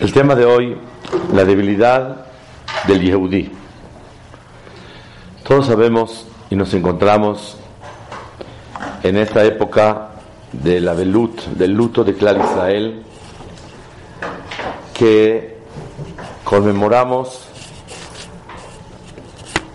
El 0.00 0.12
tema 0.12 0.36
de 0.36 0.44
hoy, 0.46 0.76
la 1.34 1.44
debilidad 1.44 2.26
del 2.86 3.02
Yehudí. 3.02 3.50
Todos 5.42 5.66
sabemos 5.66 6.24
y 6.50 6.54
nos 6.54 6.72
encontramos 6.72 7.56
en 9.02 9.16
esta 9.16 9.44
época 9.44 10.10
de 10.52 10.80
la 10.80 10.94
velut, 10.94 11.42
del 11.46 11.72
luto 11.72 12.04
de 12.04 12.14
Clar 12.14 12.36
Israel, 12.38 13.02
que 14.94 15.56
conmemoramos 16.44 17.48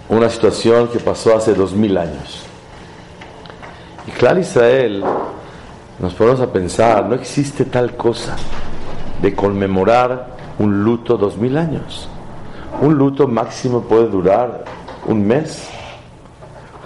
una 0.07 0.29
situación 0.29 0.87
que 0.87 0.99
pasó 0.99 1.35
hace 1.35 1.53
dos 1.53 1.73
mil 1.73 1.97
años. 1.97 2.43
Y 4.07 4.11
Clar 4.11 4.39
Israel, 4.39 5.03
nos 5.99 6.13
ponemos 6.13 6.39
a 6.39 6.47
pensar, 6.49 7.07
no 7.07 7.15
existe 7.15 7.65
tal 7.65 7.97
cosa 7.97 8.37
de 9.23 9.33
conmemorar 9.33 10.27
un 10.59 10.83
luto 10.83 11.17
dos 11.17 11.37
mil 11.37 11.57
años. 11.57 12.09
Un 12.81 12.95
luto 12.95 13.25
máximo 13.25 13.81
puede 13.81 14.09
durar 14.09 14.65
un 15.07 15.25
mes, 15.25 15.69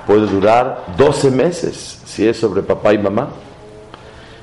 puede 0.05 0.27
durar 0.27 0.85
doce 0.95 1.31
meses, 1.31 1.99
si 2.05 2.27
es 2.27 2.39
sobre 2.39 2.61
papá 2.61 2.93
y 2.93 2.99
mamá. 2.99 3.29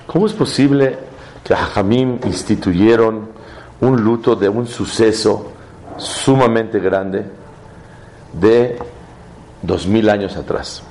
¿Cómo 0.09 0.27
es 0.27 0.33
posible 0.33 0.98
que 1.45 1.55
Jajamim 1.55 2.19
instituyeron 2.25 3.28
un 3.81 4.03
luto 4.03 4.34
de 4.34 4.48
un 4.48 4.67
suceso 4.67 5.53
sumamente 5.97 6.81
grande 6.81 7.25
de 8.33 8.77
dos 9.62 9.86
mil 9.86 10.11
años 10.11 10.36
atrás? 10.36 10.83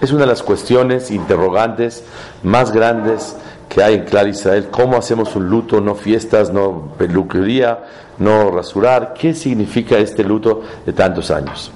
Es 0.00 0.10
una 0.10 0.22
de 0.22 0.28
las 0.28 0.42
cuestiones 0.42 1.10
interrogantes 1.10 2.02
más 2.42 2.72
grandes 2.72 3.36
que 3.72 3.82
hay 3.82 3.94
en 3.94 4.04
Clar 4.04 4.28
Israel. 4.28 4.68
¿Cómo 4.70 4.98
hacemos 4.98 5.34
un 5.34 5.48
luto? 5.48 5.80
No 5.80 5.94
fiestas, 5.94 6.52
no 6.52 6.92
peluquería, 6.98 7.78
no 8.18 8.50
rasurar. 8.50 9.14
¿Qué 9.18 9.32
significa 9.32 9.96
este 9.96 10.22
luto 10.22 10.62
de 10.84 10.92
tantos 10.92 11.30
años? 11.30 11.72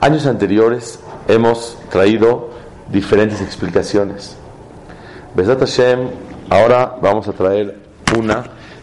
Años 0.00 0.26
anteriores 0.26 0.98
hemos 1.28 1.78
traído 1.90 2.50
diferentes 2.90 3.40
explicaciones. 3.40 4.36
Besat 5.36 5.60
Hashem, 5.60 6.08
ahora 6.50 6.96
vamos 7.00 7.28
a 7.28 7.32
traer 7.32 7.76
una 8.18 8.42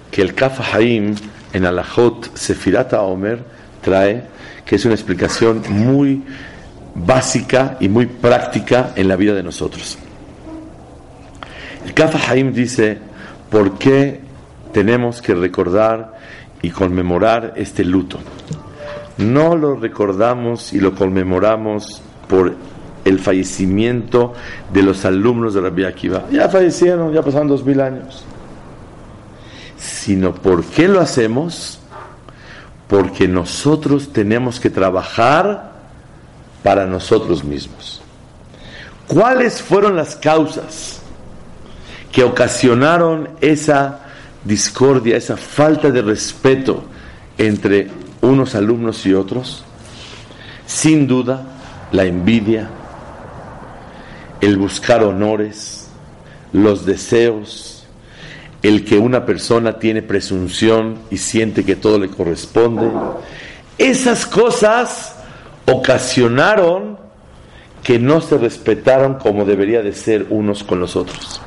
que 0.09 0.21
el 0.21 0.33
Kaf 0.33 0.73
Haim 0.73 1.15
en 1.51 1.65
Alajot 1.65 2.37
Sefirata 2.37 3.01
Omer 3.01 3.43
trae, 3.81 4.23
que 4.65 4.77
es 4.77 4.85
una 4.85 4.93
explicación 4.93 5.61
muy 5.67 6.23
básica 6.95 7.75
y 7.81 7.89
muy 7.89 8.05
práctica 8.05 8.93
en 8.95 9.09
la 9.09 9.17
vida 9.17 9.33
de 9.33 9.43
nosotros. 9.43 9.97
El 11.85 11.93
Kaf 11.93 12.29
Haim 12.29 12.53
dice, 12.53 12.97
¿por 13.49 13.77
qué 13.77 14.21
tenemos 14.71 15.21
que 15.21 15.35
recordar 15.35 16.13
y 16.61 16.69
conmemorar 16.69 17.53
este 17.57 17.83
luto? 17.83 18.19
No 19.17 19.55
lo 19.55 19.75
recordamos 19.75 20.73
y 20.73 20.79
lo 20.79 20.95
conmemoramos 20.95 22.01
por 22.27 22.55
el 23.03 23.19
fallecimiento 23.19 24.33
de 24.71 24.81
los 24.81 25.03
alumnos 25.03 25.53
de 25.53 25.61
Rabbi 25.61 25.83
Akiva. 25.83 26.23
Ya 26.31 26.47
fallecieron, 26.47 27.11
ya 27.13 27.21
pasaron 27.21 27.49
dos 27.49 27.65
mil 27.65 27.81
años. 27.81 28.23
Sino, 29.77 30.33
¿por 30.33 30.63
qué 30.63 30.87
lo 30.87 31.01
hacemos? 31.01 31.79
Porque 32.87 33.27
nosotros 33.27 34.13
tenemos 34.13 34.59
que 34.59 34.69
trabajar 34.69 35.73
para 36.63 36.85
nosotros 36.85 37.43
mismos. 37.43 38.01
¿Cuáles 39.07 39.61
fueron 39.61 39.97
las 39.97 40.15
causas 40.15 40.92
que 42.13 42.23
ocasionaron 42.23 43.27
esa 43.41 43.99
discordia, 44.45 45.17
esa 45.17 45.35
falta 45.35 45.89
de 45.89 46.01
respeto 46.03 46.85
entre 47.37 47.89
unos 48.21 48.55
alumnos 48.55 49.05
y 49.07 49.13
otros? 49.13 49.65
Sin 50.65 51.07
duda, 51.07 51.43
la 51.91 52.05
envidia, 52.05 52.69
el 54.39 54.57
buscar 54.57 55.03
honores, 55.03 55.89
los 56.53 56.85
deseos, 56.85 57.85
el 58.61 58.85
que 58.85 58.97
una 58.97 59.25
persona 59.25 59.79
tiene 59.79 60.03
presunción 60.03 60.99
y 61.09 61.17
siente 61.17 61.65
que 61.65 61.75
todo 61.75 61.97
le 61.97 62.09
corresponde. 62.09 62.91
Esas 63.79 64.27
cosas 64.27 65.15
ocasionaron 65.65 66.99
que 67.81 67.97
no 67.97 68.21
se 68.21 68.37
respetaron 68.37 69.15
como 69.15 69.45
debería 69.45 69.81
de 69.81 69.93
ser 69.93 70.27
unos 70.29 70.63
con 70.63 70.79
los 70.79 70.95
otros. 70.95 71.42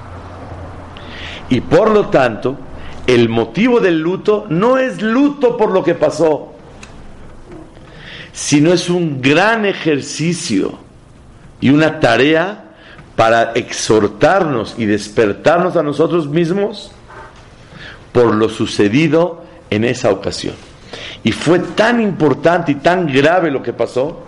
Y 1.48 1.60
por 1.60 1.90
lo 1.90 2.08
tanto, 2.08 2.56
el 3.06 3.28
motivo 3.28 3.80
del 3.80 4.00
luto 4.00 4.46
no 4.48 4.78
es 4.78 5.00
luto 5.00 5.56
por 5.56 5.70
lo 5.70 5.84
que 5.84 5.94
pasó, 5.94 6.54
sino 8.32 8.72
es 8.72 8.90
un 8.90 9.22
gran 9.22 9.64
ejercicio 9.64 10.78
y 11.60 11.70
una 11.70 12.00
tarea 12.00 12.64
para 13.14 13.52
exhortarnos 13.52 14.74
y 14.76 14.86
despertarnos 14.86 15.76
a 15.76 15.82
nosotros 15.82 16.28
mismos 16.28 16.90
por 18.12 18.34
lo 18.34 18.48
sucedido 18.48 19.44
en 19.70 19.84
esa 19.84 20.10
ocasión. 20.10 20.54
Y 21.22 21.32
fue 21.32 21.60
tan 21.60 22.00
importante 22.00 22.72
y 22.72 22.76
tan 22.76 23.06
grave 23.06 23.50
lo 23.50 23.62
que 23.62 23.72
pasó 23.72 24.22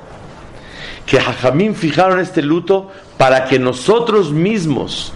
que 1.05 1.21
Jajamín 1.21 1.75
fijaron 1.75 2.21
este 2.21 2.43
luto 2.43 2.91
para 3.17 3.47
que 3.47 3.59
nosotros 3.59 4.31
mismos 4.31 5.13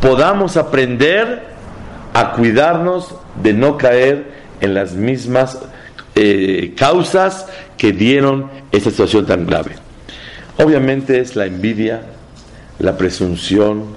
podamos 0.00 0.56
aprender 0.56 1.42
a 2.14 2.32
cuidarnos 2.32 3.14
de 3.42 3.52
no 3.52 3.76
caer 3.76 4.32
en 4.60 4.74
las 4.74 4.92
mismas 4.92 5.58
eh, 6.14 6.74
causas 6.76 7.46
que 7.76 7.92
dieron 7.92 8.50
esta 8.72 8.90
situación 8.90 9.26
tan 9.26 9.46
grave. 9.46 9.76
Obviamente 10.58 11.20
es 11.20 11.36
la 11.36 11.46
envidia, 11.46 12.02
la 12.78 12.96
presunción, 12.96 13.96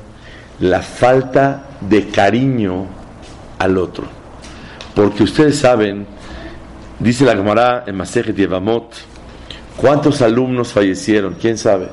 la 0.60 0.82
falta 0.82 1.64
de 1.82 2.08
cariño 2.08 2.86
al 3.60 3.78
otro. 3.78 4.06
Porque 4.96 5.24
ustedes 5.24 5.58
saben, 5.58 6.06
dice 7.00 7.26
la 7.26 7.36
Gemara 7.36 7.84
en 7.88 7.96
Masejet 7.96 8.36
Yevamot, 8.36 8.94
¿cuántos 9.76 10.22
alumnos 10.22 10.72
fallecieron? 10.72 11.36
¿Quién 11.40 11.58
sabe? 11.58 11.90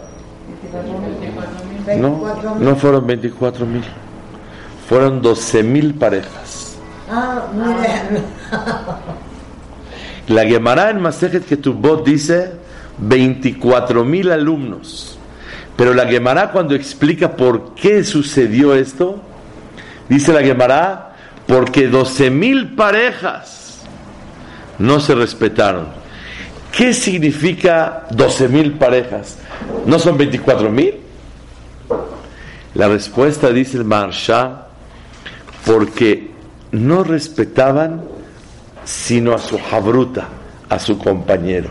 No, 1.97 2.57
no 2.59 2.77
fueron 2.77 3.07
24 3.07 3.67
mil, 3.67 3.83
fueron 4.89 5.23
12 5.23 5.63
mil 5.63 5.95
parejas. 5.95 6.77
Ah, 7.11 7.47
muy 7.53 7.75
bien. 7.81 8.25
La 10.29 10.45
Gemara 10.45 10.91
en 10.91 11.01
Masejet 11.01 11.45
Ketubot 11.45 12.05
dice 12.05 12.53
24 12.99 14.05
mil 14.05 14.31
alumnos. 14.31 15.19
Pero 15.77 15.95
la 15.95 16.07
Gemara 16.07 16.51
cuando 16.53 16.75
explica 16.75 17.37
por 17.37 17.75
qué 17.75 18.05
sucedió 18.05 18.75
esto, 18.75 19.21
dice 20.09 20.33
la 20.33 20.43
Gemara, 20.43 21.15
porque 21.47 21.89
12 21.89 22.31
mil 22.31 22.75
parejas 22.75 23.81
no 24.79 25.01
se 25.01 25.15
respetaron. 25.15 25.87
¿Qué 26.71 26.93
significa 26.93 28.07
12 28.11 28.49
mil 28.49 28.73
parejas? 28.75 29.39
¿No 29.87 29.99
son 29.99 30.17
24 30.17 30.71
mil? 30.71 30.95
La 32.75 32.89
respuesta 32.89 33.51
dice 33.51 33.77
el 33.77 33.85
Marsha, 33.85 34.67
porque 35.65 36.31
no 36.73 37.03
respetaban 37.05 38.03
sino 38.85 39.35
a 39.35 39.39
su 39.39 39.59
jabruta, 39.59 40.29
a 40.69 40.79
su 40.79 40.99
compañero, 40.99 41.69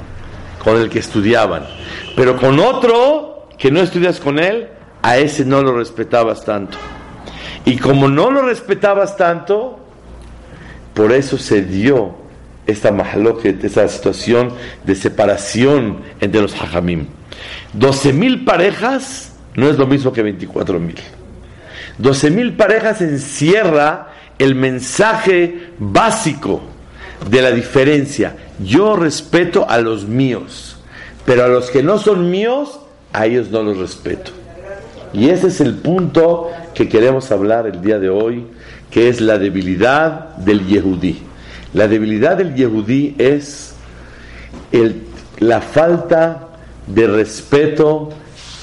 con 0.64 0.78
el 0.78 0.90
que 0.90 1.00
estudiaban. 1.00 1.66
Pero 2.16 2.38
con 2.38 2.60
otro 2.60 3.48
que 3.58 3.72
no 3.72 3.82
estudias 3.82 4.20
con 4.20 4.40
él, 4.40 4.70
a 5.02 5.18
ese 5.18 5.46
no 5.46 5.62
lo 5.62 5.76
respetabas 5.76 6.46
tanto. 6.46 6.78
Y 7.66 7.78
como 7.78 8.08
no 8.08 8.32
lo 8.32 8.42
respetabas 8.42 9.18
tanto, 9.18 9.80
por 10.94 11.12
eso 11.12 11.38
se 11.38 11.62
dio 11.62 12.16
esta 12.68 12.92
mahaloket, 12.92 13.64
esta 13.64 13.88
situación 13.88 14.54
de 14.84 14.96
separación 14.96 16.02
entre 16.20 16.42
los 16.42 16.54
hajamim. 16.54 17.08
12 17.74 18.14
mil 18.14 18.44
parejas 18.46 19.29
no 19.60 19.70
es 19.70 19.78
lo 19.78 19.86
mismo 19.86 20.12
que 20.14 20.24
24 20.24 20.80
mil. 20.80 20.96
12 21.98 22.32
mil 22.32 22.54
parejas 22.54 23.02
encierra 23.02 24.08
el 24.40 24.56
mensaje 24.56 25.72
básico 25.78 26.62
de 27.30 27.42
la 27.42 27.52
diferencia. 27.52 28.36
Yo 28.64 28.96
respeto 28.96 29.70
a 29.70 29.80
los 29.80 30.08
míos, 30.08 30.78
pero 31.26 31.44
a 31.44 31.48
los 31.48 31.70
que 31.70 31.84
no 31.84 31.98
son 31.98 32.32
míos, 32.32 32.80
a 33.12 33.26
ellos 33.26 33.52
no 33.52 33.62
los 33.64 33.78
respeto. 33.78 34.32
Y 35.12 35.30
ese 35.30 35.48
es 35.48 35.60
el 35.60 35.76
punto 35.76 36.50
que 36.74 36.88
queremos 36.88 37.32
hablar 37.32 37.68
el 37.68 37.82
día 37.82 38.00
de 38.00 38.10
hoy, 38.10 38.46
que 38.90 39.10
es 39.10 39.20
la 39.20 39.38
debilidad 39.38 40.36
del 40.38 40.66
Yehudí. 40.66 41.20
La 41.74 41.88
debilidad 41.88 42.38
del 42.38 42.56
Yehudí 42.56 43.16
es 43.18 43.76
el, 44.72 45.04
la 45.40 45.62
falta 45.62 46.48
de 46.88 47.08
respeto 47.08 48.10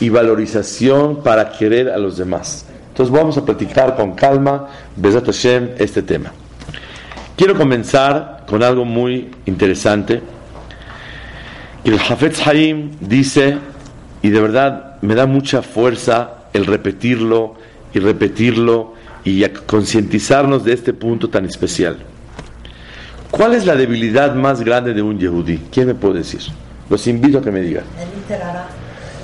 y 0.01 0.09
valorización 0.09 1.23
para 1.23 1.53
querer 1.53 1.91
a 1.91 1.99
los 1.99 2.17
demás. 2.17 2.67
Entonces 2.89 3.15
vamos 3.15 3.37
a 3.37 3.45
platicar 3.45 3.95
con 3.97 4.15
calma, 4.15 4.69
Besat 4.97 5.27
Hashem, 5.27 5.71
este 5.79 6.03
tema. 6.03 6.33
Quiero 7.37 7.55
comenzar 7.55 8.45
con 8.47 8.63
algo 8.63 8.85
muy 8.85 9.31
interesante. 9.45 10.23
El 11.85 11.99
Hafetz 11.99 12.47
Haim 12.47 12.93
dice, 13.01 13.59
y 14.23 14.31
de 14.31 14.41
verdad 14.41 14.97
me 15.03 15.15
da 15.15 15.27
mucha 15.27 15.63
fuerza 15.63 16.49
el 16.53 16.67
repetirlo 16.67 17.55
y 17.93 17.99
repetirlo 17.99 18.95
y 19.25 19.45
concientizarnos 19.45 20.65
de 20.65 20.73
este 20.73 20.95
punto 20.95 21.29
tan 21.29 21.45
especial. 21.45 21.99
¿Cuál 23.31 23.55
es 23.55 23.67
la 23.67 23.77
debilidad 23.77 24.35
más 24.35 24.63
grande 24.63 24.95
de 24.95 25.03
un 25.03 25.19
Yehudí? 25.19 25.61
¿Quién 25.71 25.89
me 25.89 25.95
puede 25.95 26.19
decir? 26.19 26.41
Los 26.89 27.07
invito 27.07 27.39
a 27.39 27.43
que 27.43 27.51
me 27.51 27.61
digan. 27.61 27.85
El 27.99 28.09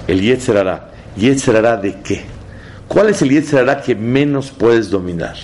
¿El 0.06 0.20
Yetzerara 0.20 1.76
de 1.76 2.00
qué? 2.02 2.25
¿Cuál 2.88 3.10
es 3.10 3.22
el 3.22 3.31
Yetzerara 3.31 3.81
que 3.81 3.94
menos 3.94 4.50
puedes 4.50 4.90
dominar? 4.90 5.37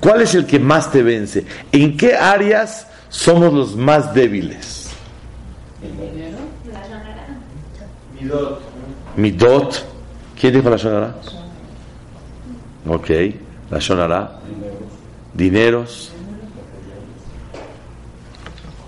¿Cuál 0.00 0.22
es 0.22 0.34
el 0.34 0.46
que 0.46 0.58
más 0.58 0.90
te 0.90 1.02
vence? 1.02 1.44
¿En 1.72 1.96
qué 1.96 2.14
áreas 2.16 2.86
somos 3.08 3.52
los 3.52 3.76
más 3.76 4.14
débiles? 4.14 4.88
Midot. 8.20 8.60
Midot. 9.16 9.86
¿Quién 10.38 10.54
dijo 10.54 10.70
la 10.70 10.76
Shonara? 10.76 11.14
Ok, 12.88 13.10
la 13.70 13.78
Shonara. 13.78 14.40
Dineros. 15.34 16.12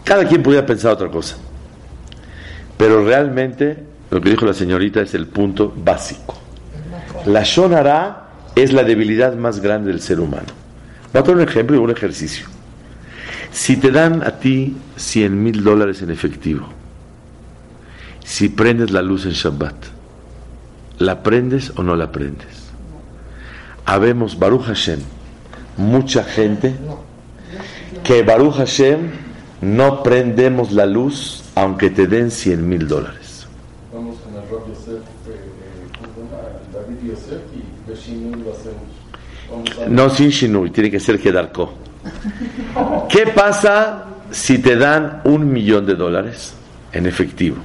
Cada 0.05 0.27
quien 0.27 0.43
podía 0.43 0.65
pensar 0.65 0.93
otra 0.93 1.09
cosa. 1.09 1.37
Pero 2.77 3.05
realmente 3.05 3.92
lo 4.13 4.21
que 4.21 4.29
dijo 4.29 4.45
la 4.45 4.53
señorita 4.53 5.01
es 5.01 5.15
el 5.15 5.27
punto 5.27 5.73
básico. 5.75 6.37
La 7.25 7.45
Shonara 7.45 8.29
es 8.55 8.71
la 8.75 8.85
debilidad 8.85 9.35
más 9.37 9.61
grande 9.61 9.91
del 9.91 10.03
ser 10.03 10.21
humano. 10.21 10.49
Voy 11.11 11.21
a 11.21 11.25
poner 11.25 11.45
un 11.45 11.49
ejemplo 11.49 11.77
y 11.77 11.79
un 11.79 11.91
ejercicio. 11.91 12.47
Si 13.53 13.79
te 13.79 13.91
dan 13.91 14.23
a 14.23 14.39
ti 14.39 14.77
100 14.97 15.43
mil 15.43 15.65
dólares 15.65 16.03
en 16.03 16.11
efectivo, 16.11 16.69
si 18.23 18.51
prendes 18.51 18.91
la 18.91 19.01
luz 19.01 19.25
en 19.25 19.33
Shabbat, 19.33 19.77
¿la 20.99 21.23
prendes 21.23 21.73
o 21.77 21.83
no 21.83 21.97
la 21.97 22.13
prendes? 22.13 22.71
Habemos 23.87 24.39
Baruch 24.39 24.65
Hashem, 24.65 25.01
mucha 25.79 26.23
gente 26.23 26.77
que 28.05 28.23
Baruch 28.23 28.57
Hashem 28.57 29.11
no 29.63 30.03
prendemos 30.03 30.71
la 30.73 30.85
luz 30.85 31.45
aunque 31.55 31.89
te 31.89 32.07
den 32.07 32.31
100 32.31 32.69
mil 32.69 32.87
dólares. 32.87 33.22
No 39.89 40.11
sin 40.11 40.31
Shinui, 40.31 40.71
tiene 40.71 40.91
que 40.91 41.01
ser 41.01 41.19
Kedarko. 41.21 41.75
¿Qué 43.09 43.27
pasa 43.29 44.05
si 44.31 44.59
te 44.59 44.77
dan 44.77 45.23
un 45.25 45.53
millón 45.53 45.87
de 45.87 45.95
dólares 45.95 46.55
en 46.93 47.07
efectivo? 47.07 47.57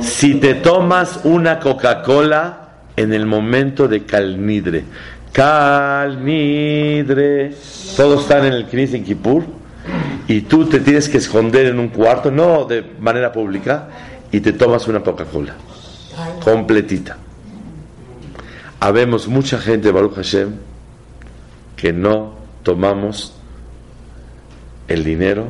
Si 0.00 0.34
te 0.34 0.54
tomas 0.54 1.20
una 1.24 1.58
Coca-Cola 1.60 2.68
en 2.96 3.12
el 3.12 3.26
momento 3.26 3.86
de 3.88 4.04
Calnidre, 4.04 4.84
Calnidre, 5.32 6.34
todos 7.96 8.22
están 8.22 8.44
en 8.46 8.52
el 8.52 8.66
Knis 8.66 8.94
en 8.94 9.04
Kippur 9.04 9.44
y 10.26 10.40
tú 10.42 10.66
te 10.66 10.80
tienes 10.80 11.08
que 11.08 11.18
esconder 11.18 11.66
en 11.66 11.78
un 11.78 11.88
cuarto, 11.88 12.30
no 12.30 12.64
de 12.64 12.84
manera 13.00 13.32
pública, 13.32 13.88
y 14.30 14.40
te 14.40 14.52
tomas 14.52 14.86
una 14.88 15.00
Coca-Cola 15.00 15.54
completita. 16.42 17.16
Habemos 18.80 19.26
mucha 19.26 19.58
gente, 19.58 19.90
Baruch 19.90 20.14
Hashem, 20.14 20.54
que 21.76 21.92
no 21.92 22.34
tomamos 22.62 23.34
el 24.86 25.04
dinero 25.04 25.46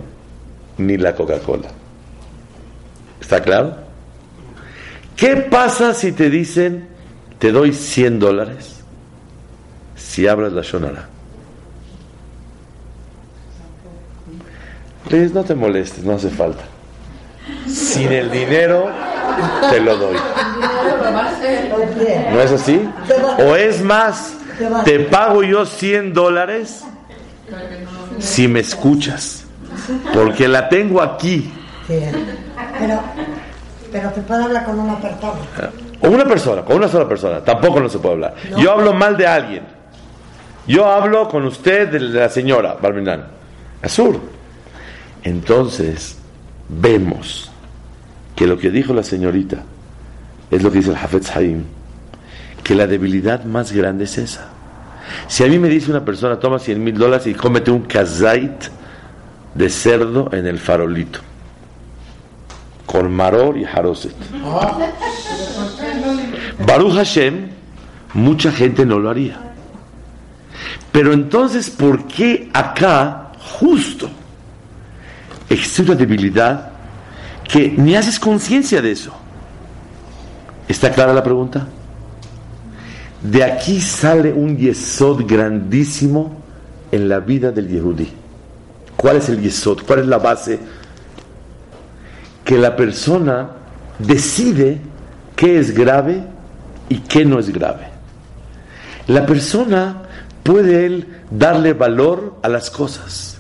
ni 0.79 0.97
la 0.97 1.15
Coca-Cola. 1.15 1.69
¿Está 3.21 3.43
claro? 3.43 3.77
¿Qué 5.17 5.37
pasa 5.37 5.95
si 5.95 6.13
te 6.13 6.31
dicen, 6.31 6.89
te 7.39 7.53
doy 7.53 7.73
100 7.73 8.19
dólares 8.19 8.81
si 9.97 10.27
abres 10.27 10.53
la 10.53 10.63
Shonara? 10.63 11.09
No 15.11 15.45
te 15.45 15.55
molestes, 15.55 16.05
no 16.05 16.13
hace 16.13 16.29
falta. 16.29 16.65
Sin 17.67 18.13
el 18.13 18.31
dinero 18.31 18.91
te 19.70 19.81
lo 19.81 19.96
doy. 19.96 20.17
¿No 22.32 22.40
es 22.40 22.52
así? 22.52 22.88
O 23.38 23.56
es 23.56 23.82
más, 23.82 24.35
te 24.85 25.00
pago 25.00 25.43
yo 25.43 25.67
100 25.67 26.12
dólares 26.12 26.85
si 28.19 28.49
me 28.49 28.61
escuchas. 28.61 29.44
Porque 30.12 30.49
la 30.49 30.69
tengo 30.69 31.00
aquí. 31.00 31.52
Pero, 31.87 33.00
pero 33.90 34.11
te 34.11 34.20
puede 34.20 34.44
hablar 34.44 34.64
con 34.64 34.79
una 34.79 34.99
persona. 34.99 35.38
O 36.00 36.08
una 36.08 36.25
persona, 36.25 36.62
con 36.62 36.76
una 36.76 36.88
sola 36.88 37.08
persona. 37.08 37.41
Tampoco 37.41 37.81
no 37.81 37.88
se 37.88 37.99
puede 37.99 38.14
hablar. 38.14 38.34
Yo 38.56 38.73
hablo 38.73 38.93
mal 38.93 39.17
de 39.17 39.26
alguien. 39.26 39.62
Yo 40.67 40.87
hablo 40.87 41.29
con 41.29 41.44
usted 41.46 41.88
de 41.88 42.00
la 42.00 42.29
señora 42.29 42.76
Barminan. 42.81 43.25
Azul. 43.82 44.20
Entonces, 45.23 46.19
vemos 46.69 47.48
que 48.38 48.46
lo 48.46 48.56
que 48.56 48.70
dijo 48.70 48.94
la 48.94 49.02
señorita 49.02 49.64
es 50.49 50.62
lo 50.62 50.70
que 50.70 50.79
dice 50.79 50.90
el 50.90 50.96
Hafetz 50.96 51.35
Haim, 51.35 51.64
que 52.63 52.77
la 52.77 52.86
debilidad 52.86 53.43
más 53.43 53.72
grande 53.72 54.05
es 54.05 54.17
esa. 54.17 54.46
Si 55.27 55.43
a 55.43 55.48
mí 55.48 55.58
me 55.58 55.69
dice 55.69 55.91
una 55.91 56.05
persona, 56.05 56.39
toma 56.39 56.60
100 56.60 56.84
mil 56.84 56.96
dólares 56.96 57.27
y 57.27 57.34
cómete 57.34 57.72
un 57.72 57.82
kazait 57.82 58.67
de 59.55 59.69
cerdo 59.69 60.31
en 60.32 60.46
el 60.46 60.60
farolito, 60.60 61.19
con 62.86 63.13
maror 63.13 63.58
y 63.58 63.65
haroset. 63.65 64.15
Baruch 66.65 66.94
Hashem, 66.94 67.48
mucha 68.15 68.53
gente 68.53 68.86
no 68.86 69.01
lo 69.01 69.10
haría. 69.10 69.36
Pero 70.93 71.13
entonces, 71.13 71.70
¿por 71.70 72.06
qué 72.06 72.51
acá, 72.53 73.32
justo, 73.41 74.08
existe 75.51 75.82
una 75.82 75.96
debilidad 75.96 76.78
que 77.48 77.70
ni 77.70 77.96
haces 77.96 78.20
conciencia 78.20 78.82
de 78.82 78.93
eso? 78.93 79.12
¿Está 80.69 80.93
clara 80.93 81.14
la 81.14 81.22
pregunta? 81.22 81.67
De 83.22 83.43
aquí 83.43 83.81
sale 83.81 84.32
un 84.32 84.56
yesod 84.56 85.24
grandísimo 85.26 86.36
en 86.93 87.08
la 87.08 87.20
vida 87.20 87.50
del 87.50 87.69
Yehudí. 87.69 88.12
¿Cuál 88.96 89.17
es 89.17 89.28
el 89.31 89.40
yesod? 89.40 89.81
¿Cuál 89.86 90.00
es 90.00 90.06
la 90.06 90.19
base? 90.19 90.58
Que 92.44 92.58
la 92.58 92.76
persona 92.76 93.50
decide 93.98 94.78
qué 95.34 95.58
es 95.58 95.74
grave 95.74 96.22
y 96.88 96.98
qué 96.98 97.24
no 97.24 97.38
es 97.38 97.50
grave. 97.50 97.88
La 99.06 99.24
persona 99.24 100.02
puede 100.43 100.84
él 100.84 101.22
darle 101.31 101.72
valor 101.72 102.36
a 102.43 102.48
las 102.48 102.70
cosas. 102.70 103.38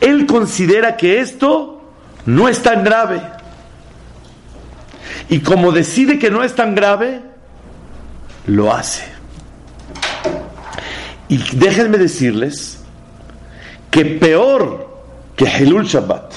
Él 0.00 0.26
considera 0.26 0.96
que 0.96 1.20
esto 1.20 1.82
no 2.24 2.48
es 2.48 2.62
tan 2.62 2.82
grave 2.82 3.20
y 5.28 5.40
como 5.40 5.72
decide 5.72 6.18
que 6.18 6.30
no 6.30 6.42
es 6.42 6.54
tan 6.54 6.74
grave, 6.74 7.22
lo 8.46 8.72
hace. 8.72 9.04
Y 11.28 11.38
déjenme 11.56 11.98
decirles 11.98 12.80
que 13.90 14.04
peor 14.04 14.88
que 15.36 15.44
Helul 15.44 15.84
Shabbat, 15.84 16.32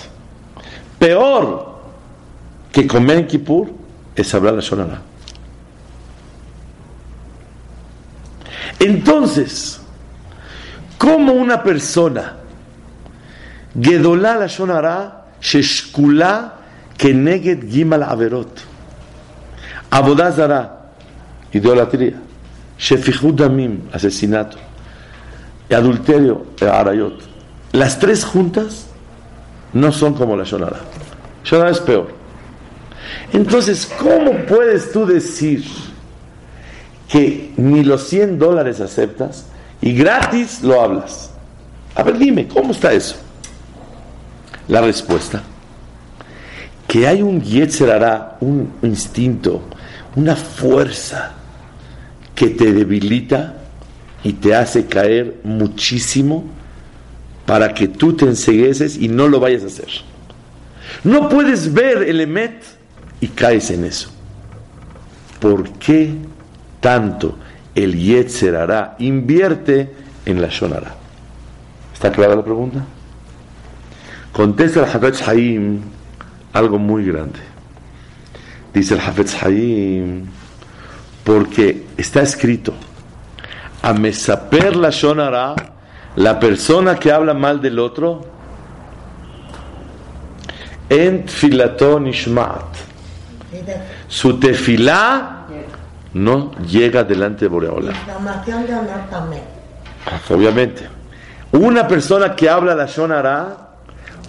peor 0.99 1.79
que 2.71 2.87
comer 2.87 3.19
en 3.19 3.27
Kippur, 3.27 3.71
es 4.15 4.33
hablar 4.33 4.53
la 4.53 4.61
Shonara. 4.61 5.01
Entonces, 8.79 9.81
como 10.97 11.33
una 11.33 11.63
persona, 11.63 12.37
Gedolá 13.79 14.35
la 14.35 14.47
Shonara, 14.47 15.25
Sheshkula, 15.41 16.53
Keneged 16.97 17.69
Gimal 17.69 18.03
Averot, 18.03 18.74
Abodazara, 19.89 20.91
idolatría. 21.51 22.21
Shefihudamim, 22.77 23.89
asesinato. 23.93 24.57
Adulterio, 25.69 26.45
arayot. 26.61 27.21
Las 27.71 27.99
tres 27.99 28.23
juntas 28.23 28.87
no 29.73 29.91
son 29.91 30.13
como 30.13 30.35
la 30.35 30.43
Shonara. 30.43 30.79
Shonara 31.43 31.71
es 31.71 31.79
peor. 31.79 32.07
Entonces, 33.33 33.91
¿cómo 33.99 34.31
puedes 34.45 34.91
tú 34.91 35.05
decir 35.05 35.63
que 37.09 37.53
ni 37.57 37.83
los 37.83 38.07
100 38.07 38.39
dólares 38.39 38.79
aceptas 38.81 39.45
y 39.81 39.93
gratis 39.93 40.63
lo 40.63 40.81
hablas? 40.81 41.31
A 41.95 42.03
ver, 42.03 42.17
dime, 42.17 42.47
¿cómo 42.47 42.71
está 42.71 42.93
eso? 42.93 43.15
La 44.67 44.81
respuesta, 44.81 45.43
que 46.87 47.07
hay 47.07 47.21
un 47.21 47.41
Yetzerara, 47.41 48.37
un 48.41 48.73
instinto, 48.81 49.61
una 50.15 50.35
fuerza 50.35 51.33
que 52.33 52.49
te 52.49 52.73
debilita 52.73 53.55
y 54.23 54.33
te 54.33 54.55
hace 54.55 54.85
caer 54.85 55.39
muchísimo 55.43 56.45
para 57.45 57.73
que 57.73 57.87
tú 57.87 58.13
te 58.13 58.25
ensegueces 58.25 58.97
y 58.97 59.07
no 59.07 59.27
lo 59.27 59.39
vayas 59.39 59.63
a 59.63 59.67
hacer. 59.67 59.89
No 61.03 61.29
puedes 61.29 61.73
ver 61.73 62.03
el 62.03 62.21
Emet 62.21 62.63
y 63.21 63.27
caes 63.27 63.69
en 63.71 63.85
eso. 63.85 64.09
¿Por 65.39 65.69
qué 65.73 66.15
tanto 66.79 67.37
el 67.75 67.95
Yetzerara 67.97 68.95
invierte 68.99 69.91
en 70.25 70.41
la 70.41 70.47
Shonara? 70.49 70.95
¿Está 71.93 72.11
clara 72.11 72.35
la 72.35 72.43
pregunta? 72.43 72.83
Contesta 74.31 74.79
el 74.81 74.85
Hafetz 74.85 75.27
Haim 75.27 75.79
algo 76.53 76.79
muy 76.79 77.05
grande. 77.05 77.39
Dice 78.75 78.95
el 78.95 78.99
Hafetz 78.99 79.41
Haim, 79.41 80.25
porque 81.23 81.85
está 81.95 82.21
escrito, 82.21 82.73
a 83.81 83.93
mesaper 83.93 84.75
la 84.75 84.89
Shonara, 84.89 85.55
la 86.17 86.37
persona 86.41 86.97
que 86.99 87.09
habla 87.09 87.33
mal 87.33 87.61
del 87.61 87.79
otro, 87.79 88.25
en 90.89 91.25
filatón. 91.25 92.11
Su 94.09 94.37
tefilá 94.41 95.45
no 96.13 96.51
llega 96.55 97.05
delante 97.05 97.45
de 97.45 97.47
Boreola. 97.47 97.93
Obviamente. 100.29 100.89
Una 101.53 101.87
persona 101.87 102.35
que 102.35 102.49
habla 102.49 102.75
la 102.75 102.87
Shonara, 102.87 103.57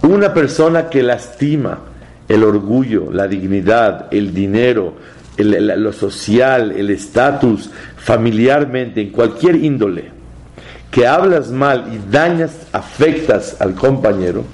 una 0.02 0.32
persona 0.32 0.88
que 0.88 1.02
lastima 1.02 1.95
el 2.28 2.44
orgullo, 2.44 3.10
la 3.12 3.26
dignidad, 3.26 4.08
el 4.10 4.34
dinero, 4.34 4.94
lo 5.38 5.92
social, 5.92 6.72
el 6.72 6.90
estatus, 6.90 7.70
familiarmente, 7.96 9.00
en 9.00 9.10
cualquier 9.10 9.56
índole, 9.56 10.10
que 10.90 11.06
hablas 11.06 11.50
mal 11.50 11.92
y 11.92 12.10
dañas, 12.10 12.66
afectas 12.72 13.60
al 13.60 13.74
compañero, 13.74 14.44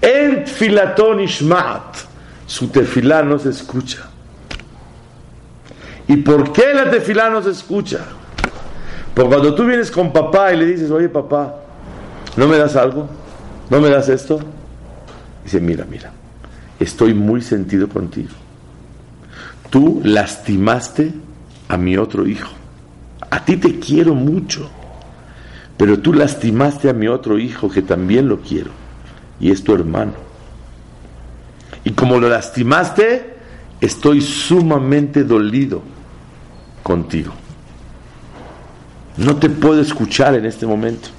en 0.00 0.46
filatón 0.46 1.26
su 2.46 2.68
tefilá 2.68 3.22
no 3.22 3.38
se 3.38 3.50
escucha. 3.50 4.08
¿Y 6.08 6.16
por 6.18 6.52
qué 6.52 6.72
la 6.72 6.88
tefilá 6.88 7.28
no 7.28 7.42
se 7.42 7.50
escucha? 7.50 7.98
Porque 9.14 9.28
cuando 9.28 9.54
tú 9.54 9.64
vienes 9.64 9.90
con 9.90 10.12
papá 10.12 10.52
y 10.52 10.56
le 10.56 10.66
dices, 10.66 10.90
oye 10.90 11.08
papá, 11.08 11.56
¿no 12.36 12.46
me 12.46 12.56
das 12.56 12.76
algo? 12.76 13.08
¿No 13.68 13.80
me 13.80 13.90
das 13.90 14.08
esto? 14.08 14.38
Dice, 15.46 15.60
mira, 15.60 15.86
mira, 15.88 16.10
estoy 16.80 17.14
muy 17.14 17.40
sentido 17.40 17.88
contigo. 17.88 18.30
Tú 19.70 20.00
lastimaste 20.02 21.12
a 21.68 21.76
mi 21.76 21.96
otro 21.96 22.26
hijo. 22.26 22.50
A 23.30 23.44
ti 23.44 23.56
te 23.56 23.78
quiero 23.78 24.12
mucho, 24.12 24.68
pero 25.76 26.00
tú 26.00 26.12
lastimaste 26.12 26.90
a 26.90 26.92
mi 26.92 27.06
otro 27.06 27.38
hijo 27.38 27.70
que 27.70 27.80
también 27.80 28.28
lo 28.28 28.40
quiero 28.40 28.72
y 29.38 29.52
es 29.52 29.62
tu 29.62 29.72
hermano. 29.72 30.14
Y 31.84 31.92
como 31.92 32.18
lo 32.18 32.28
lastimaste, 32.28 33.36
estoy 33.80 34.22
sumamente 34.22 35.22
dolido 35.22 35.80
contigo. 36.82 37.32
No 39.18 39.36
te 39.36 39.48
puedo 39.48 39.80
escuchar 39.80 40.34
en 40.34 40.44
este 40.44 40.66
momento. 40.66 41.10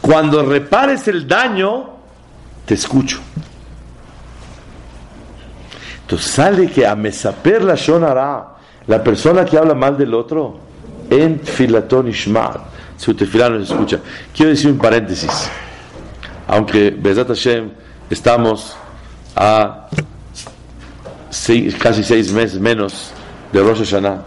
Cuando 0.00 0.42
repares 0.42 1.06
el 1.06 1.28
daño, 1.28 1.89
te 2.70 2.74
escucho. 2.74 3.18
Entonces 6.02 6.30
sale 6.30 6.70
que 6.70 6.86
a 6.86 6.94
mesaper 6.94 7.64
la 7.64 7.74
shonara, 7.74 8.58
la 8.86 9.02
persona 9.02 9.44
que 9.44 9.58
habla 9.58 9.74
mal 9.74 9.98
del 9.98 10.14
otro, 10.14 10.56
en 11.10 11.40
filatón 11.40 12.06
ishmat, 12.06 12.58
su 12.96 13.12
tefilá 13.12 13.50
no 13.50 13.56
se 13.56 13.72
escucha. 13.72 13.98
Quiero 14.32 14.50
decir 14.50 14.70
un 14.70 14.78
paréntesis. 14.78 15.50
Aunque, 16.46 16.90
Bezat 16.90 17.26
Hashem, 17.26 17.72
estamos 18.08 18.76
a 19.34 19.88
casi 21.76 22.04
seis 22.04 22.32
meses 22.32 22.60
menos 22.60 23.10
de 23.52 23.60
Rosh 23.64 23.78
Hashanah. 23.78 24.22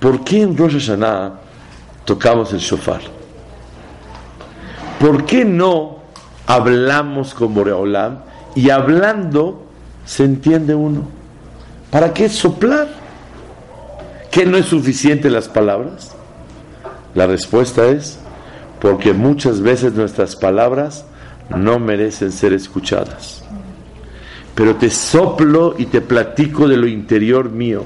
¿Por 0.00 0.24
qué 0.24 0.40
en 0.40 0.56
Rosh 0.56 0.78
Hashanah 0.78 1.34
tocamos 2.06 2.54
el 2.54 2.58
shofar? 2.60 3.02
¿Por 4.98 5.26
qué 5.26 5.44
no 5.44 6.01
hablamos 6.46 7.34
con 7.34 7.54
Boreolam 7.54 8.18
y 8.54 8.70
hablando 8.70 9.66
se 10.04 10.24
entiende 10.24 10.74
uno? 10.74 11.02
¿Para 11.90 12.12
qué 12.12 12.28
soplar? 12.28 12.88
¿Que 14.30 14.46
no 14.46 14.56
es 14.56 14.66
suficiente 14.66 15.30
las 15.30 15.48
palabras? 15.48 16.12
La 17.14 17.26
respuesta 17.26 17.86
es 17.86 18.18
porque 18.80 19.12
muchas 19.12 19.60
veces 19.60 19.92
nuestras 19.92 20.36
palabras 20.36 21.04
no 21.50 21.78
merecen 21.78 22.32
ser 22.32 22.52
escuchadas. 22.52 23.42
Pero 24.54 24.76
te 24.76 24.90
soplo 24.90 25.74
y 25.78 25.86
te 25.86 26.00
platico 26.00 26.66
de 26.66 26.76
lo 26.76 26.86
interior 26.86 27.50
mío 27.50 27.84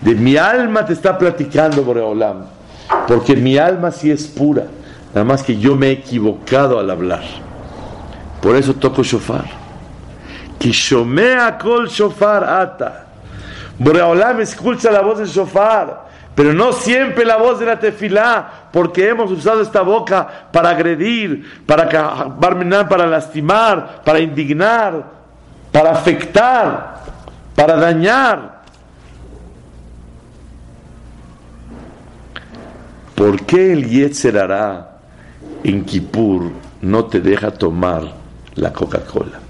de 0.00 0.14
mi 0.14 0.36
alma 0.36 0.86
te 0.86 0.94
está 0.94 1.18
platicando 1.18 1.82
Boreolam, 1.84 2.44
porque 3.06 3.36
mi 3.36 3.58
alma 3.58 3.90
sí 3.90 4.10
es 4.10 4.26
pura, 4.26 4.66
nada 5.14 5.24
más 5.24 5.42
que 5.42 5.58
yo 5.58 5.76
me 5.76 5.88
he 5.88 5.92
equivocado 5.92 6.78
al 6.78 6.90
hablar. 6.90 7.22
Por 8.40 8.56
eso 8.56 8.74
toco 8.74 9.02
shofar. 9.02 9.44
Kishomea 10.58 11.58
kol 11.58 11.88
shofar 11.88 12.44
ata. 12.44 13.06
Boreolam 13.78 14.40
escucha 14.40 14.90
la 14.90 15.00
voz 15.00 15.18
del 15.18 15.28
shofar, 15.28 16.06
pero 16.34 16.52
no 16.52 16.72
siempre 16.72 17.24
la 17.24 17.38
voz 17.38 17.58
de 17.58 17.66
la 17.66 17.78
tefilá, 17.78 18.68
porque 18.70 19.08
hemos 19.08 19.30
usado 19.30 19.62
esta 19.62 19.80
boca 19.80 20.48
para 20.52 20.70
agredir, 20.70 21.64
para 21.64 21.88
para 22.88 23.06
lastimar, 23.06 24.02
para 24.04 24.20
indignar, 24.20 25.02
para 25.72 25.92
afectar, 25.92 27.04
para 27.54 27.76
dañar. 27.76 28.60
¿Por 33.14 33.40
qué 33.46 33.72
el 33.72 33.88
Yetzer 33.88 34.50
en 35.64 35.84
Kippur 35.84 36.52
no 36.82 37.04
te 37.06 37.20
deja 37.20 37.50
tomar 37.50 38.19
la 38.54 38.72
Coca-Cola? 38.72 39.40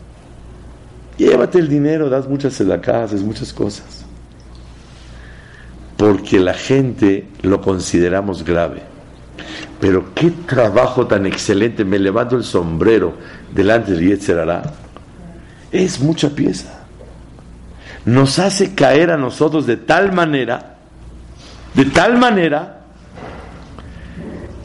Llévate 1.21 1.59
el 1.59 1.69
dinero, 1.69 2.09
das 2.09 2.27
muchas 2.27 2.59
haces 2.61 3.23
muchas 3.23 3.53
cosas. 3.53 4.07
Porque 5.99 6.41
la 6.41 6.55
gente 6.55 7.29
lo 7.43 7.61
consideramos 7.61 8.43
grave. 8.43 8.83
Pero 9.81 10.15
qué 10.15 10.31
trabajo 10.31 11.07
tan 11.07 11.27
excelente, 11.27 11.85
me 11.85 11.99
levanto 11.99 12.37
el 12.37 12.45
sombrero 12.45 13.15
delante 13.53 13.93
del 13.93 14.09
Yetzer 14.09 14.63
Es 15.71 16.01
mucha 16.01 16.31
pieza. 16.31 16.85
Nos 18.07 18.39
hace 18.39 18.75
caer 18.75 19.11
a 19.11 19.19
nosotros 19.19 19.67
de 19.67 19.77
tal 19.77 20.13
manera, 20.13 20.77
de 21.75 21.85
tal 21.85 22.17
manera, 22.19 22.81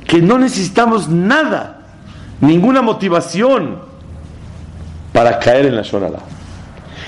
que 0.08 0.22
no 0.22 0.38
necesitamos 0.38 1.10
nada, 1.10 1.82
ninguna 2.40 2.82
motivación 2.82 3.82
para 5.16 5.40
caer 5.40 5.68
en 5.68 5.78
la 5.78 5.82
Shonara. 5.82 6.20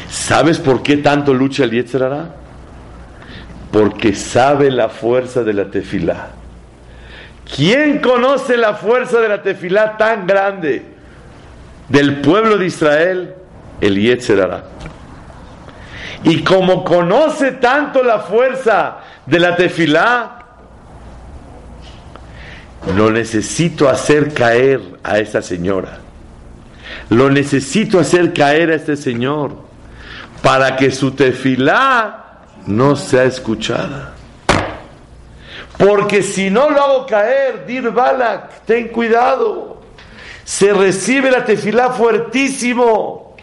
¿Sabes 0.09 0.59
por 0.59 0.81
qué 0.81 0.95
tanto 0.95 1.33
lucha 1.33 1.65
el 1.65 1.71
Yetzerara? 1.71 2.29
Porque 3.69 4.15
sabe 4.15 4.71
la 4.71 4.87
fuerza 4.87 5.43
de 5.43 5.51
la 5.51 5.65
tefilá. 5.65 6.29
¿Quién 7.53 7.99
conoce 7.99 8.55
la 8.55 8.75
fuerza 8.75 9.19
de 9.19 9.27
la 9.27 9.43
tefilá 9.43 9.97
tan 9.97 10.25
grande 10.25 10.85
del 11.89 12.21
pueblo 12.21 12.57
de 12.57 12.67
Israel? 12.67 13.33
El 13.81 13.99
Yetzerara. 13.99 14.63
Y 16.23 16.45
como 16.45 16.85
conoce 16.85 17.51
tanto 17.51 18.03
la 18.03 18.19
fuerza 18.19 18.99
de 19.25 19.37
la 19.37 19.57
tefilá, 19.57 20.45
lo 22.95 23.11
necesito 23.11 23.89
hacer 23.89 24.33
caer 24.33 24.79
a 25.03 25.19
esa 25.19 25.41
señora. 25.41 26.06
Lo 27.09 27.29
necesito 27.29 27.99
hacer 27.99 28.33
caer 28.33 28.71
a 28.71 28.75
este 28.75 28.95
señor. 28.95 29.67
para 30.41 30.75
que 30.75 30.91
su 30.91 31.11
tefilá 31.11 32.43
no 32.67 32.95
sea 32.95 33.23
escuchada. 33.23 34.13
Porque 35.77 36.23
si 36.23 36.49
no 36.49 36.69
lo 36.69 36.81
hago 36.81 37.05
caer, 37.05 37.65
dir 37.65 37.91
Balak, 37.91 38.65
ten 38.65 38.87
cuidado. 38.89 39.81
Se 40.43 40.73
recibe 40.73 41.29
la 41.29 41.45
tefilá 41.45 41.89
fuertísimo. 41.89 43.35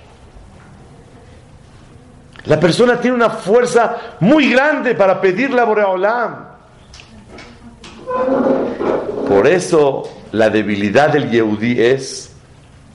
La 2.46 2.60
persona 2.60 3.00
tiene 3.00 3.16
una 3.16 3.30
fuerza 3.30 3.96
muy 4.20 4.50
grande 4.50 4.94
para 4.94 5.20
pedirle 5.20 5.60
a 5.60 5.64
Boreolam. 5.64 6.46
Por 9.28 9.46
eso 9.46 10.02
la 10.32 10.50
debilidad 10.50 11.10
del 11.10 11.30
Yehudí 11.30 11.80
es 11.80 12.33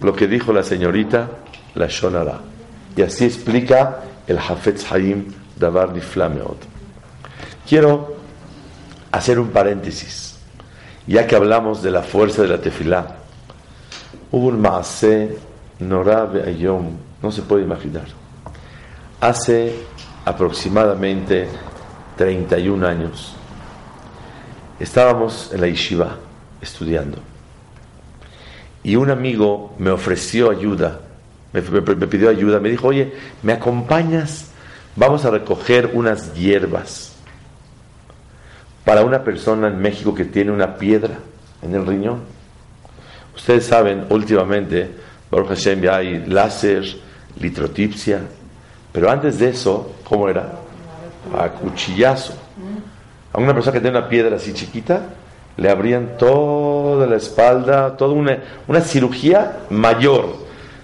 lo 0.02 0.14
que 0.14 0.28
dijo 0.28 0.54
la 0.54 0.64
señorita, 0.64 1.30
la 1.76 1.88
Shonara. 1.88 2.40
Y 2.96 3.02
así 3.02 3.26
explica 3.26 4.00
el 4.28 4.38
Hafetz 4.38 4.92
Haim 4.92 5.26
Davar 5.58 5.92
Niflameot. 5.92 6.58
Quiero 7.68 8.16
hacer 9.12 9.40
un 9.40 9.50
paréntesis, 9.50 10.40
ya 11.08 11.28
que 11.28 11.36
hablamos 11.36 11.82
de 11.82 11.92
la 11.92 12.04
fuerza 12.04 12.42
de 12.42 12.48
la 12.48 12.62
tefilá. 12.62 13.18
Hubo 14.32 14.48
un 14.48 14.62
maase 14.62 15.38
Norah 15.80 16.30
Ayom, 16.46 16.92
no 17.22 17.32
se 17.32 17.42
puede 17.42 17.64
imaginar. 17.64 18.06
Hace 19.22 19.74
aproximadamente 20.26 21.48
31 22.18 22.86
años 22.86 23.34
estábamos 24.80 25.52
en 25.54 25.62
la 25.62 25.68
yeshiva 25.68 26.18
estudiando 26.62 27.18
y 28.84 28.96
un 28.96 29.10
amigo 29.10 29.74
me 29.78 29.90
ofreció 29.90 30.52
ayuda, 30.52 31.02
me, 31.52 31.62
pidió 31.62 32.30
ayuda, 32.30 32.60
me 32.60 32.70
dijo, 32.70 32.88
oye, 32.88 33.14
¿me 33.44 33.54
acompañas? 33.54 34.52
Vamos 34.96 35.26
a 35.26 35.32
recoger 35.32 35.92
unas 35.94 36.34
hierbas 36.34 37.16
para 38.86 39.04
una 39.04 39.24
persona 39.24 39.68
en 39.68 39.80
México 39.80 40.14
que 40.14 40.26
tiene 40.26 40.52
una 40.52 40.78
piedra 40.78 41.20
en 41.62 41.76
el 41.76 41.86
riñón. 41.86 42.22
Ustedes 43.36 43.66
saben, 43.66 44.06
últimamente, 44.10 44.90
Baruch 45.30 45.50
Hashem, 45.50 45.82
ya 45.82 45.98
hay 45.98 46.26
láser, 46.26 46.84
litrotipsia, 47.40 48.22
pero 48.92 49.10
antes 49.10 49.40
de 49.40 49.50
eso, 49.50 49.96
¿cómo 50.04 50.28
era? 50.28 50.54
A 51.38 51.50
cuchillazo. 51.50 52.34
A 53.32 53.38
una 53.38 53.54
persona 53.54 53.74
que 53.74 53.82
tiene 53.82 53.98
una 53.98 54.10
piedra 54.10 54.38
así 54.38 54.54
chiquita, 54.54 55.04
le 55.60 55.70
abrían 55.70 56.18
toda 56.18 57.06
la 57.06 57.18
espalda, 57.18 57.98
toda 57.98 58.14
una, 58.14 58.40
una 58.68 58.82
cirugía 58.82 59.60
mayor. 59.70 60.36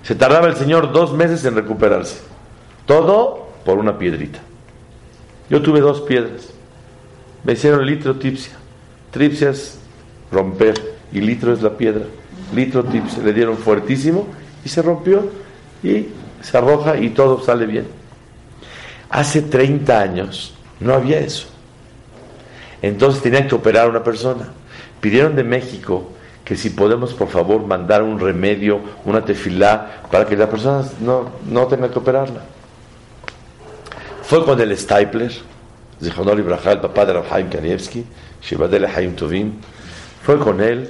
Se 0.03 0.15
tardaba 0.15 0.47
el 0.47 0.55
Señor 0.55 0.91
dos 0.91 1.13
meses 1.13 1.43
en 1.45 1.55
recuperarse. 1.55 2.21
Todo 2.85 3.47
por 3.63 3.77
una 3.77 3.97
piedrita. 3.97 4.39
Yo 5.49 5.61
tuve 5.61 5.79
dos 5.79 6.01
piedras 6.01 6.55
me 7.45 7.53
hicieron 7.53 7.85
litro 7.85 8.15
tipsia. 8.15 8.53
Tripsia 9.11 9.51
es 9.51 9.77
romper 10.31 10.73
y 11.13 11.21
litro 11.21 11.53
es 11.53 11.61
la 11.61 11.77
piedra. 11.77 12.03
Litro 12.53 12.83
tipsia. 12.83 13.23
Le 13.23 13.33
dieron 13.33 13.55
fuertísimo 13.57 14.27
y 14.65 14.69
se 14.69 14.81
rompió 14.81 15.29
y 15.83 16.07
se 16.41 16.57
arroja 16.57 16.97
y 16.97 17.11
todo 17.11 17.41
sale 17.43 17.67
bien. 17.67 17.85
Hace 19.11 19.43
30 19.43 19.99
años 19.99 20.55
no 20.79 20.95
había 20.95 21.19
eso. 21.19 21.47
Entonces 22.81 23.21
tenían 23.21 23.47
que 23.47 23.55
operar 23.55 23.85
a 23.85 23.89
una 23.89 24.03
persona. 24.03 24.49
Pidieron 25.05 25.35
de 25.35 25.43
México 25.43 26.13
que 26.43 26.55
si 26.55 26.71
podemos 26.71 27.13
por 27.13 27.27
favor 27.27 27.63
mandar 27.63 28.01
un 28.01 28.19
remedio, 28.19 28.79
una 29.05 29.23
tefilá, 29.23 30.01
para 30.09 30.25
que 30.25 30.35
la 30.35 30.49
persona 30.49 30.83
no, 30.99 31.29
no 31.45 31.67
tenga 31.67 31.91
que 31.91 31.99
operarla. 31.99 32.41
Fue 34.23 34.43
con 34.43 34.59
el 34.59 34.75
stapler 34.75 35.31
Zichonol 36.01 36.39
Ibrahá, 36.39 36.71
el 36.71 36.79
papá 36.79 37.05
de 37.05 37.13
Rabhaim 37.13 37.49
Kanievski, 37.49 38.03
Shibadele 38.41 38.87
Haim 38.87 39.15
Tovim, 39.15 39.51
fue 40.23 40.39
con 40.39 40.59
él 40.59 40.89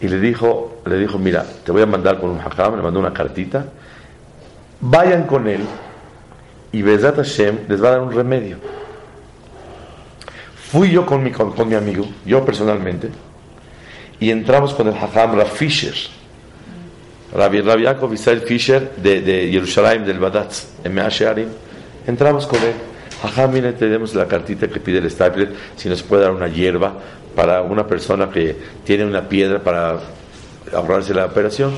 y 0.00 0.06
le 0.06 0.20
dijo, 0.20 0.82
le 0.86 0.96
dijo, 0.98 1.18
mira, 1.18 1.44
te 1.64 1.72
voy 1.72 1.82
a 1.82 1.86
mandar 1.86 2.20
con 2.20 2.30
un 2.30 2.38
hakam, 2.38 2.76
le 2.76 2.82
mandó 2.82 3.00
una 3.00 3.12
cartita, 3.12 3.64
vayan 4.80 5.24
con 5.24 5.48
él 5.48 5.62
y 6.70 6.82
Bezat 6.82 7.16
Hashem 7.16 7.66
les 7.68 7.82
va 7.82 7.88
a 7.88 7.90
dar 7.90 8.00
un 8.02 8.12
remedio. 8.12 8.58
Fui 10.70 10.88
yo 10.88 11.04
con 11.04 11.24
mi, 11.24 11.32
con, 11.32 11.68
mi 11.68 11.74
amigo, 11.74 12.06
yo 12.24 12.44
personalmente, 12.44 13.10
y 14.20 14.30
entramos 14.30 14.74
con 14.74 14.88
el 14.88 14.94
hakam 14.94 15.36
Rav 15.36 15.48
Fisher, 15.48 15.94
Rabbi, 17.34 17.60
Rabbi 17.60 17.82
Yaakov 17.82 18.14
Israel 18.14 18.40
Fisher 18.40 18.92
de, 18.96 19.20
de 19.20 19.50
Jerusalén, 19.50 20.04
del 20.06 20.18
Badatz, 20.18 20.68
en 20.84 20.94
Meashearim, 20.94 21.48
entramos 22.06 22.46
con 22.46 22.60
él. 22.62 22.74
Ajá, 23.22 23.46
mire, 23.46 23.72
tenemos 23.72 24.14
la 24.14 24.26
cartita 24.26 24.68
que 24.68 24.78
pide 24.80 24.98
el 24.98 25.10
stapler, 25.10 25.54
si 25.76 25.88
nos 25.88 26.02
puede 26.02 26.22
dar 26.22 26.32
una 26.32 26.48
hierba 26.48 26.94
para 27.34 27.62
una 27.62 27.86
persona 27.86 28.30
que 28.30 28.56
tiene 28.84 29.04
una 29.04 29.28
piedra 29.28 29.58
para 29.58 29.98
ahorrarse 30.72 31.14
la 31.14 31.26
operación. 31.26 31.72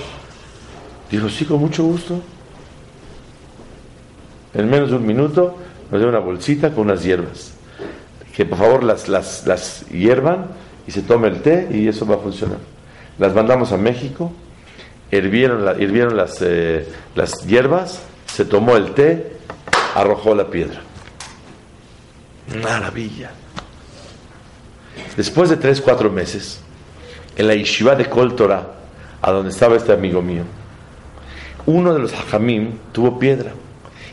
Dijo, 1.10 1.28
sí, 1.28 1.44
con 1.44 1.60
mucho 1.60 1.84
gusto. 1.84 2.20
En 4.54 4.68
menos 4.68 4.90
de 4.90 4.96
un 4.96 5.06
minuto 5.06 5.56
nos 5.90 6.00
dio 6.00 6.08
una 6.08 6.18
bolsita 6.18 6.70
con 6.70 6.84
unas 6.84 7.02
hierbas. 7.02 7.52
Que 8.34 8.44
por 8.44 8.58
favor 8.58 8.84
las, 8.84 9.08
las, 9.08 9.46
las 9.46 9.86
hiervan 9.88 10.46
y 10.88 10.90
se 10.90 11.02
tome 11.02 11.28
el 11.28 11.42
té 11.42 11.68
y 11.70 11.86
eso 11.86 12.06
va 12.06 12.14
a 12.14 12.18
funcionar. 12.18 12.56
Las 13.18 13.34
mandamos 13.34 13.72
a 13.72 13.76
México, 13.76 14.32
hirvieron, 15.10 15.82
hirvieron 15.82 16.16
las, 16.16 16.38
eh, 16.40 16.88
las 17.14 17.46
hierbas, 17.46 18.00
se 18.24 18.46
tomó 18.46 18.74
el 18.74 18.94
té, 18.94 19.36
arrojó 19.94 20.34
la 20.34 20.46
piedra. 20.46 20.80
Maravilla. 22.62 23.32
Después 25.14 25.50
de 25.50 25.58
tres, 25.58 25.82
cuatro 25.82 26.10
meses, 26.10 26.60
en 27.36 27.48
la 27.48 27.54
yeshiva 27.54 27.94
de 27.94 28.06
Kol 28.06 28.34
Torah, 28.34 28.68
a 29.20 29.30
donde 29.30 29.50
estaba 29.50 29.76
este 29.76 29.92
amigo 29.92 30.22
mío, 30.22 30.44
uno 31.66 31.92
de 31.92 31.98
los 31.98 32.14
hajamim 32.14 32.78
tuvo 32.92 33.18
piedra 33.18 33.50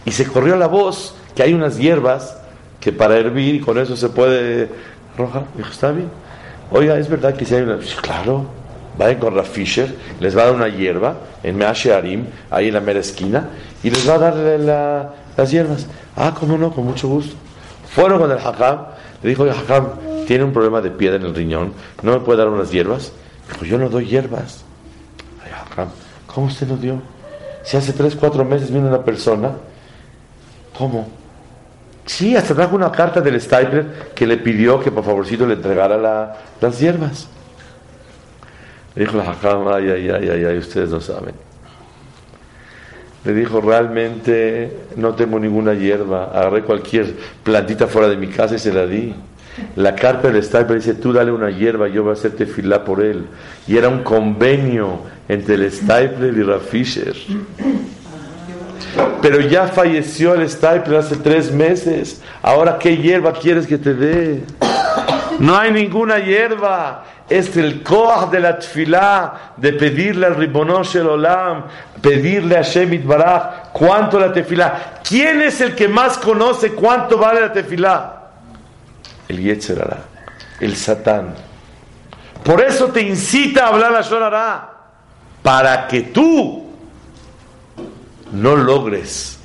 y 0.03 0.11
se 0.11 0.27
corrió 0.27 0.57
la 0.57 0.67
voz 0.67 1.15
que 1.35 1.43
hay 1.43 1.53
unas 1.53 1.77
hierbas 1.77 2.37
que 2.81 2.91
para 2.91 3.15
hervir 3.15 3.55
y 3.55 3.59
con 3.61 3.77
eso 3.77 3.95
se 3.95 4.09
puede 4.09 4.69
arrojar. 5.13 5.45
Dijo, 5.55 5.71
está 5.71 5.93
bien. 5.93 6.24
Oiga, 6.71 6.97
es 6.97 7.07
verdad 7.07 7.35
que 7.35 7.45
si 7.45 7.55
hay 7.55 7.61
una. 7.61 7.77
claro, 8.01 8.45
vayan 8.97 9.19
con 9.19 9.35
Raf 9.35 9.57
les 9.57 10.37
va 10.37 10.41
a 10.41 10.45
dar 10.45 10.55
una 10.55 10.67
hierba 10.67 11.15
en 11.43 11.57
Meashe 11.57 11.93
Arim, 11.93 12.25
ahí 12.49 12.69
en 12.69 12.73
la 12.73 12.81
mera 12.81 12.99
esquina, 12.99 13.49
y 13.83 13.89
les 13.89 14.09
va 14.09 14.15
a 14.15 14.17
dar 14.17 15.13
las 15.37 15.51
hierbas. 15.51 15.85
Ah, 16.15 16.33
cómo 16.37 16.57
no, 16.57 16.71
con 16.71 16.85
mucho 16.85 17.07
gusto. 17.07 17.35
Fueron 17.89 18.19
con 18.19 18.31
el 18.31 18.39
Hakam, 18.39 18.85
le 19.21 19.29
dijo, 19.29 19.43
oye, 19.43 19.51
Hakam, 19.51 20.25
tiene 20.27 20.43
un 20.43 20.51
problema 20.51 20.81
de 20.81 20.91
piedra 20.91 21.17
en 21.17 21.23
el 21.23 21.35
riñón, 21.35 21.73
¿no 22.01 22.13
me 22.13 22.19
puede 22.19 22.39
dar 22.39 22.49
unas 22.49 22.71
hierbas? 22.71 23.11
Dijo, 23.51 23.65
yo 23.65 23.77
no 23.77 23.89
doy 23.89 24.07
hierbas. 24.07 24.63
Ay, 25.43 25.51
Hakam, 25.51 25.89
¿cómo 26.25 26.47
usted 26.47 26.67
no 26.67 26.77
dio? 26.77 26.99
Si 27.63 27.77
hace 27.77 27.93
tres, 27.93 28.15
cuatro 28.15 28.43
meses 28.43 28.71
vino 28.71 28.87
una 28.87 29.03
persona, 29.03 29.51
¿cómo? 30.77 31.07
Sí, 32.05 32.35
hasta 32.35 32.53
trajo 32.53 32.75
una 32.75 32.91
carta 32.91 33.19
del 33.21 33.39
Stapler 33.41 34.11
que 34.13 34.27
le 34.27 34.37
pidió 34.37 34.79
que 34.79 34.91
por 34.91 35.03
favorcito 35.03 35.45
le 35.45 35.55
entregara 35.55 35.97
las 36.61 36.79
hierbas. 36.79 37.27
Le 38.95 39.05
dijo 39.05 39.17
la 39.17 39.31
Hakam, 39.31 39.67
ay, 39.67 39.89
ay, 39.89 40.09
ay, 40.09 40.29
ay, 40.29 40.45
ay, 40.45 40.57
ustedes 40.57 40.89
no 40.89 41.01
saben 41.01 41.33
le 43.25 43.33
dijo, 43.33 43.59
realmente 43.59 44.71
no 44.95 45.15
tengo 45.15 45.39
ninguna 45.39 45.73
hierba, 45.73 46.25
agarré 46.25 46.61
cualquier 46.61 47.11
plantita 47.43 47.87
fuera 47.87 48.07
de 48.07 48.17
mi 48.17 48.27
casa 48.27 48.55
y 48.55 48.59
se 48.59 48.71
la 48.71 48.85
di. 48.85 49.15
La 49.77 49.95
carta 49.95 50.29
del 50.29 50.43
Stapler 50.43 50.77
dice, 50.77 50.93
tú 50.93 51.11
dale 51.11 51.31
una 51.31 51.49
hierba, 51.49 51.87
yo 51.87 52.03
voy 52.03 52.11
a 52.11 52.13
hacerte 52.13 52.45
filar 52.45 52.83
por 52.83 53.01
él. 53.01 53.25
Y 53.67 53.77
era 53.77 53.89
un 53.89 54.03
convenio 54.03 54.99
entre 55.27 55.55
el 55.55 55.71
Stapler 55.71 56.37
y 56.37 56.43
Raf 56.43 56.69
Fisher. 56.69 57.15
Pero 59.21 59.39
ya 59.41 59.67
falleció 59.67 60.35
el 60.35 60.49
Stapler 60.49 60.99
hace 60.99 61.15
tres 61.17 61.51
meses. 61.51 62.21
Ahora, 62.41 62.77
¿qué 62.77 62.97
hierba 62.97 63.33
quieres 63.33 63.67
que 63.67 63.77
te 63.77 63.93
dé? 63.93 64.43
No 65.39 65.57
hay 65.57 65.71
ninguna 65.71 66.19
hierba 66.19 67.03
es 67.29 67.57
el 67.57 67.81
koach 67.81 68.29
de 68.29 68.39
la 68.39 68.59
tefilá, 68.59 69.53
de 69.57 69.73
pedirle 69.73 70.27
al 70.27 70.35
Ribonosh 70.35 70.97
el 70.97 71.07
Olam, 71.07 71.65
pedirle 72.01 72.57
a 72.57 72.61
Shemit 72.61 73.05
Baraj 73.05 73.71
cuánto 73.73 74.19
la 74.19 74.31
tefilá. 74.31 74.99
¿Quién 75.07 75.41
es 75.41 75.59
el 75.61 75.73
que 75.75 75.87
más 75.87 76.17
conoce 76.17 76.73
cuánto 76.73 77.17
vale 77.17 77.41
la 77.41 77.51
tefilá? 77.51 78.21
El 79.27 79.41
Yetzerara, 79.41 79.97
el 80.59 80.75
Satán. 80.75 81.33
Por 82.43 82.61
eso 82.61 82.87
te 82.89 83.01
incita 83.01 83.65
a 83.65 83.69
hablar 83.69 83.91
la 83.91 84.01
Shonara, 84.01 84.69
para 85.41 85.87
que 85.87 86.01
tú 86.01 86.64
no 88.31 88.55
logres 88.55 89.39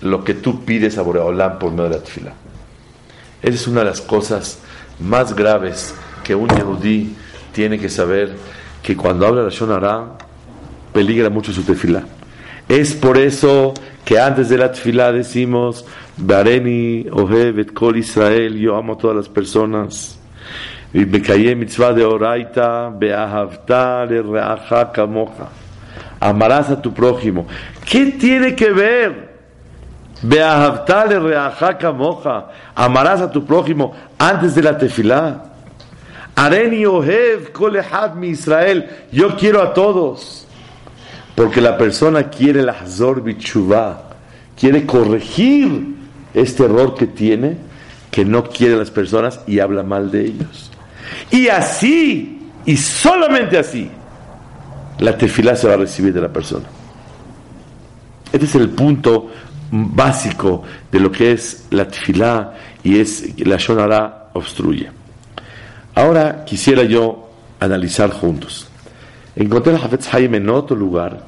lo 0.00 0.24
que 0.24 0.34
tú 0.34 0.64
pides 0.64 0.98
a 0.98 1.02
Boreolam 1.02 1.58
por 1.58 1.70
medio 1.70 1.84
de 1.84 1.96
la 1.96 2.02
tefilá. 2.02 2.32
Esa 3.42 3.54
es 3.54 3.66
una 3.66 3.80
de 3.80 3.86
las 3.86 4.00
cosas 4.00 4.58
más 4.98 5.34
graves 5.34 5.94
que 6.22 6.34
un 6.34 6.48
yehudí 6.48 7.14
tiene 7.52 7.78
que 7.78 7.88
saber 7.88 8.36
que 8.82 8.96
cuando 8.96 9.26
habla 9.26 9.42
la 9.42 9.50
Shonara 9.50 10.18
peligra 10.92 11.30
mucho 11.30 11.52
su 11.52 11.62
tefilá. 11.62 12.04
Es 12.68 12.94
por 12.94 13.18
eso 13.18 13.74
que 14.04 14.18
antes 14.18 14.48
de 14.48 14.58
la 14.58 14.72
tefilá 14.72 15.12
decimos, 15.12 15.84
Bareni, 16.16 17.06
Ohevet, 17.10 17.72
Kol 17.72 17.98
Israel, 17.98 18.58
yo 18.58 18.76
amo 18.76 18.94
a 18.94 18.98
todas 18.98 19.16
las 19.16 19.28
personas. 19.28 20.18
Y 20.94 21.06
me 21.06 21.54
mitzvah 21.54 21.92
de 21.92 22.04
oraita, 22.04 22.90
beahavta 22.90 24.04
le 24.04 24.22
reaja 24.22 24.92
kamoja. 24.92 25.48
Amarás 26.20 26.70
a 26.70 26.80
tu 26.80 26.92
prójimo. 26.92 27.46
¿Qué 27.84 28.06
tiene 28.06 28.54
que 28.54 28.70
ver? 28.70 29.32
Beahavta 30.22 31.06
le 31.06 31.18
reaja 31.18 31.76
kamoja. 31.76 32.48
Amarás 32.74 33.20
a 33.20 33.30
tu 33.30 33.44
prójimo 33.44 33.92
antes 34.18 34.54
de 34.54 34.62
la 34.62 34.78
tefilá. 34.78 35.44
Areni 36.34 36.86
Ohev, 36.86 37.52
Kol 37.52 37.78
mi 38.16 38.28
Israel. 38.28 38.88
Yo 39.10 39.36
quiero 39.36 39.60
a 39.62 39.74
todos. 39.74 40.46
Porque 41.34 41.60
la 41.60 41.76
persona 41.76 42.30
quiere 42.30 42.62
la 42.62 42.72
Hazor 42.72 43.22
Bichuvá, 43.22 44.02
quiere 44.58 44.84
corregir 44.84 45.96
este 46.34 46.64
error 46.64 46.94
que 46.94 47.06
tiene, 47.06 47.56
que 48.10 48.24
no 48.24 48.44
quiere 48.44 48.74
a 48.74 48.78
las 48.78 48.90
personas 48.90 49.40
y 49.46 49.58
habla 49.58 49.82
mal 49.82 50.10
de 50.10 50.26
ellos. 50.26 50.70
Y 51.30 51.48
así, 51.48 52.50
y 52.66 52.76
solamente 52.76 53.58
así, 53.58 53.90
la 54.98 55.16
tefilá 55.16 55.56
se 55.56 55.68
va 55.68 55.74
a 55.74 55.78
recibir 55.78 56.12
de 56.12 56.20
la 56.20 56.28
persona. 56.28 56.66
Este 58.32 58.46
es 58.46 58.54
el 58.54 58.70
punto 58.70 59.30
básico 59.70 60.62
de 60.90 61.00
lo 61.00 61.12
que 61.12 61.32
es 61.32 61.66
la 61.70 61.86
tefilá 61.86 62.54
y 62.82 62.98
es 62.98 63.38
la 63.46 63.56
shonara 63.56 64.30
obstruye. 64.32 64.90
Ahora 65.94 66.44
quisiera 66.44 66.84
yo 66.84 67.30
analizar 67.60 68.10
juntos. 68.10 68.68
Encontré 69.36 69.74
al 69.74 69.82
Hafetz 69.82 70.12
Haim 70.12 70.34
en 70.34 70.48
otro 70.48 70.76
lugar, 70.76 71.26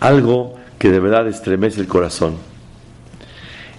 algo 0.00 0.56
que 0.78 0.90
de 0.90 1.00
verdad 1.00 1.26
estremece 1.28 1.80
el 1.80 1.88
corazón. 1.88 2.36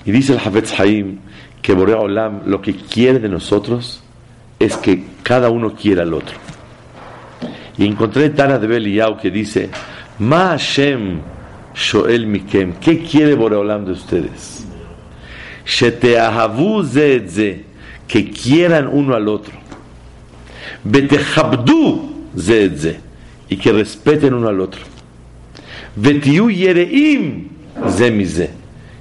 Y 0.05 0.11
dice 0.11 0.33
el 0.33 0.39
Hafetz 0.39 0.79
Haim 0.79 1.19
que 1.61 1.73
Borea 1.73 1.97
Olam 1.97 2.43
lo 2.45 2.61
que 2.61 2.75
quiere 2.75 3.19
de 3.19 3.29
nosotros 3.29 4.01
es 4.57 4.75
que 4.77 5.05
cada 5.23 5.49
uno 5.49 5.73
quiera 5.73 6.03
al 6.03 6.13
otro. 6.13 6.35
Y 7.77 7.85
encontré 7.85 8.29
Tana 8.29 8.57
de 8.57 8.67
Beliau 8.67 9.17
que 9.17 9.31
dice, 9.31 9.69
Ma 10.19 10.49
Hashem 10.49 11.21
Shoel 11.75 12.25
Mikem, 12.27 12.73
¿qué 12.79 13.03
quiere 13.03 13.35
Borea 13.35 13.59
Olam 13.59 13.85
de 13.85 13.91
ustedes? 13.91 14.65
Que 18.07 18.31
quieran 18.31 18.89
uno 18.91 19.15
al 19.15 19.27
otro. 19.27 19.53
Y 23.49 23.57
que 23.57 23.71
respeten 23.71 24.33
uno 24.33 24.47
al 24.47 24.59
otro. 24.61 24.81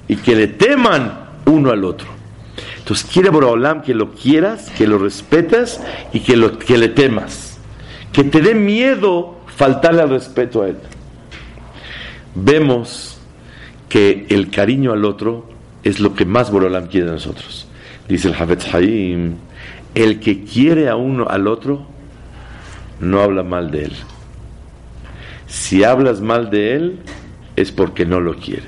Y 0.07 0.15
que 0.15 0.35
le 0.35 0.47
teman 0.47 1.19
uno 1.45 1.71
al 1.71 1.83
otro. 1.83 2.19
Entonces 2.89 3.07
quiere 3.11 3.29
Boraholam 3.29 3.83
que 3.83 3.93
lo 3.93 4.13
quieras, 4.13 4.71
que 4.75 4.87
lo 4.87 4.97
respetas 4.97 5.79
y 6.11 6.21
que, 6.21 6.35
lo, 6.35 6.57
que 6.57 6.77
le 6.77 6.89
temas. 6.89 7.59
Que 8.11 8.23
te 8.23 8.41
dé 8.41 8.55
miedo 8.55 9.37
faltarle 9.55 10.01
al 10.01 10.09
respeto 10.09 10.63
a 10.63 10.69
él. 10.69 10.77
Vemos 12.35 13.19
que 13.87 14.27
el 14.29 14.49
cariño 14.49 14.93
al 14.93 15.05
otro 15.05 15.49
es 15.83 15.99
lo 15.99 16.13
que 16.13 16.25
más 16.25 16.51
Boraholam 16.51 16.87
quiere 16.87 17.07
de 17.07 17.13
nosotros. 17.13 17.67
Dice 18.07 18.27
el 18.27 18.35
Havetz 18.35 18.73
Haim, 18.73 19.35
el 19.95 20.19
que 20.19 20.43
quiere 20.43 20.89
a 20.89 20.95
uno 20.95 21.27
al 21.27 21.47
otro, 21.47 21.85
no 22.99 23.21
habla 23.21 23.43
mal 23.43 23.71
de 23.71 23.85
él. 23.85 23.93
Si 25.47 25.83
hablas 25.83 26.21
mal 26.21 26.49
de 26.49 26.75
él, 26.75 26.99
es 27.55 27.71
porque 27.71 28.05
no 28.05 28.19
lo 28.19 28.35
quieres. 28.35 28.65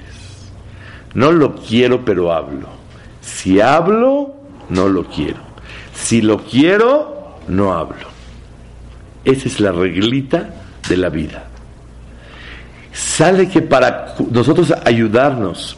No 1.13 1.31
lo 1.31 1.55
quiero, 1.55 2.03
pero 2.03 2.33
hablo. 2.33 2.67
Si 3.21 3.61
hablo, 3.61 4.33
no 4.69 4.87
lo 4.87 5.03
quiero. 5.05 5.39
Si 5.93 6.21
lo 6.21 6.43
quiero, 6.43 7.37
no 7.47 7.73
hablo. 7.73 8.07
Esa 9.23 9.47
es 9.47 9.59
la 9.59 9.71
reglita 9.71 10.49
de 10.89 10.97
la 10.97 11.09
vida. 11.09 11.50
Sale 12.93 13.47
que 13.49 13.61
para 13.61 14.15
nosotros 14.29 14.73
ayudarnos 14.85 15.77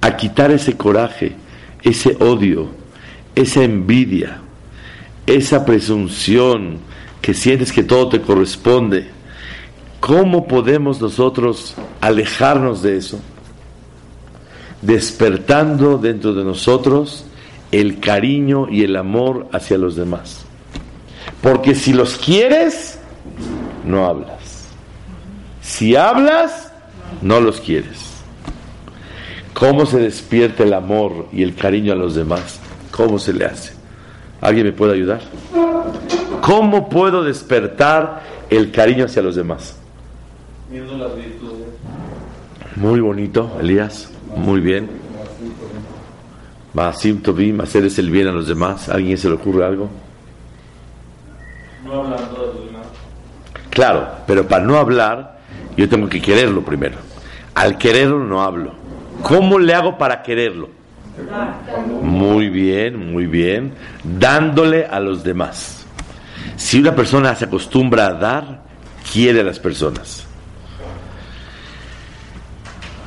a 0.00 0.16
quitar 0.16 0.50
ese 0.50 0.76
coraje, 0.76 1.34
ese 1.82 2.16
odio, 2.20 2.68
esa 3.34 3.62
envidia, 3.62 4.38
esa 5.26 5.64
presunción, 5.64 6.78
que 7.20 7.34
sientes 7.34 7.72
que 7.72 7.82
todo 7.82 8.08
te 8.08 8.20
corresponde, 8.20 9.08
¿cómo 9.98 10.46
podemos 10.46 11.00
nosotros 11.00 11.74
alejarnos 12.00 12.82
de 12.82 12.98
eso? 12.98 13.18
Despertando 14.82 15.98
dentro 15.98 16.34
de 16.34 16.44
nosotros 16.44 17.24
el 17.72 17.98
cariño 17.98 18.68
y 18.70 18.84
el 18.84 18.94
amor 18.94 19.48
hacia 19.52 19.76
los 19.78 19.96
demás. 19.96 20.44
Porque 21.42 21.74
si 21.74 21.92
los 21.92 22.16
quieres, 22.16 22.98
no 23.84 24.06
hablas. 24.06 24.45
Si 25.66 25.96
hablas, 25.96 26.72
no 27.22 27.40
los 27.40 27.60
quieres. 27.60 28.12
¿Cómo 29.52 29.84
se 29.84 29.98
despierta 29.98 30.62
el 30.62 30.72
amor 30.72 31.26
y 31.32 31.42
el 31.42 31.56
cariño 31.56 31.92
a 31.92 31.96
los 31.96 32.14
demás? 32.14 32.60
¿Cómo 32.92 33.18
se 33.18 33.32
le 33.32 33.46
hace? 33.46 33.74
¿Alguien 34.40 34.66
me 34.66 34.72
puede 34.72 34.94
ayudar? 34.94 35.20
¿Cómo 36.40 36.88
puedo 36.88 37.24
despertar 37.24 38.22
el 38.48 38.70
cariño 38.70 39.06
hacia 39.06 39.22
los 39.22 39.34
demás? 39.34 39.76
Muy 42.76 43.00
bonito, 43.00 43.58
Elías. 43.60 44.10
Muy 44.36 44.60
bien. 44.60 44.88
Basim 46.72 47.22
Tobim, 47.22 47.60
hacerles 47.60 47.98
el 47.98 48.10
bien 48.10 48.28
a 48.28 48.32
los 48.32 48.46
demás. 48.46 48.88
¿A 48.88 48.94
alguien 48.94 49.18
se 49.18 49.28
le 49.28 49.34
ocurre 49.34 49.66
algo? 49.66 49.88
No 51.84 52.02
hablando 52.02 52.52
de 52.52 52.66
demás. 52.66 52.86
Claro, 53.70 54.08
pero 54.26 54.46
para 54.46 54.64
no 54.64 54.76
hablar, 54.76 55.35
yo 55.76 55.88
tengo 55.88 56.08
que 56.08 56.20
quererlo 56.20 56.62
primero. 56.62 56.96
Al 57.54 57.78
quererlo 57.78 58.24
no 58.24 58.42
hablo. 58.42 58.74
¿Cómo 59.22 59.58
le 59.58 59.74
hago 59.74 59.98
para 59.98 60.22
quererlo? 60.22 60.70
Muy 62.02 62.48
bien, 62.48 63.12
muy 63.12 63.26
bien. 63.26 63.72
Dándole 64.04 64.86
a 64.86 65.00
los 65.00 65.24
demás. 65.24 65.86
Si 66.56 66.78
una 66.78 66.94
persona 66.94 67.34
se 67.34 67.46
acostumbra 67.46 68.06
a 68.06 68.14
dar, 68.14 68.62
quiere 69.12 69.40
a 69.40 69.44
las 69.44 69.58
personas. 69.58 70.26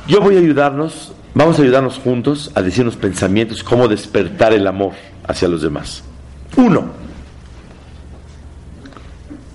Yo 0.06 0.20
voy 0.20 0.36
a 0.36 0.40
ayudarnos, 0.40 1.12
vamos 1.34 1.58
a 1.58 1.62
ayudarnos 1.62 1.98
juntos 1.98 2.50
a 2.54 2.62
decirnos 2.62 2.96
pensamientos, 2.96 3.62
cómo 3.62 3.86
despertar 3.86 4.52
el 4.52 4.66
amor 4.66 4.92
hacia 5.26 5.48
los 5.48 5.62
demás. 5.62 6.02
Uno, 6.56 6.86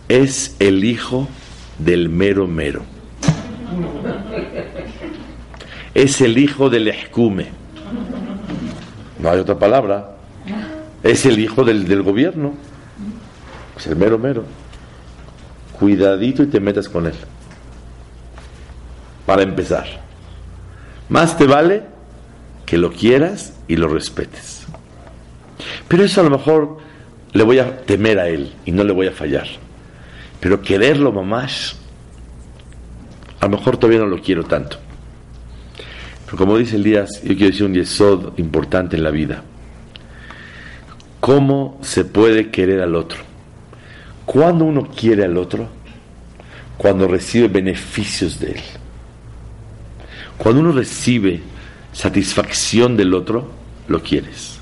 es 0.08 0.56
el 0.60 0.84
hijo 0.86 1.28
del 1.80 2.10
mero 2.10 2.48
mero. 2.48 2.95
Es 5.94 6.22
el 6.22 6.38
hijo 6.38 6.70
del 6.70 6.88
escume. 6.88 7.48
No 9.20 9.30
hay 9.30 9.40
otra 9.40 9.58
palabra. 9.58 10.12
Es 11.04 11.26
el 11.26 11.40
hijo 11.40 11.64
del, 11.64 11.88
del 11.88 12.02
gobierno 12.02 12.54
es 13.78 13.88
el 13.88 13.96
mero 13.96 14.18
mero. 14.18 14.44
Cuidadito 15.80 16.44
y 16.44 16.48
te 16.48 16.60
metas 16.60 16.88
con 16.88 17.08
él. 17.08 17.14
Para 19.26 19.44
empezar. 19.44 19.86
Más 21.10 21.38
te 21.38 21.46
vale 21.46 21.84
que 22.66 22.78
lo 22.78 22.92
quieras 22.92 23.54
y 23.68 23.76
lo 23.76 23.88
respetes. 23.88 24.66
Pero 25.88 26.04
eso 26.04 26.22
a 26.22 26.24
lo 26.24 26.30
mejor 26.30 26.78
le 27.34 27.44
voy 27.44 27.60
a 27.60 27.82
temer 27.82 28.20
a 28.20 28.28
él 28.28 28.54
y 28.66 28.72
no 28.72 28.84
le 28.84 28.94
voy 28.94 29.08
a 29.08 29.12
fallar. 29.12 29.48
Pero 30.40 30.62
quererlo 30.62 31.12
mamás, 31.12 31.76
a 33.46 33.48
lo 33.48 33.58
mejor 33.58 33.78
todavía 33.78 34.00
no 34.00 34.08
lo 34.08 34.20
quiero 34.20 34.44
tanto. 34.44 34.78
Pero 36.26 36.36
como 36.36 36.58
dice 36.58 36.78
Elías, 36.78 37.22
yo 37.22 37.36
quiero 37.36 37.52
decir 37.52 37.64
un 37.64 37.76
yesod 37.76 38.40
importante 38.40 38.96
en 38.96 39.04
la 39.04 39.12
vida. 39.12 39.44
¿Cómo 41.20 41.78
se 41.84 42.06
puede 42.06 42.50
querer 42.50 42.82
al 42.82 42.96
otro? 42.96 43.20
Cuando 44.26 44.66
uno 44.66 44.90
quiere 44.90 45.24
al 45.24 45.38
otro, 45.38 45.70
cuando 46.76 47.08
recibe 47.08 47.48
beneficios 47.48 48.40
de 48.40 48.54
él. 48.54 48.62
Cuando 50.40 50.62
uno 50.62 50.72
recibe 50.72 51.44
satisfacción 51.94 52.98
del 52.98 53.14
otro, 53.14 53.48
lo 53.88 54.02
quieres. 54.02 54.60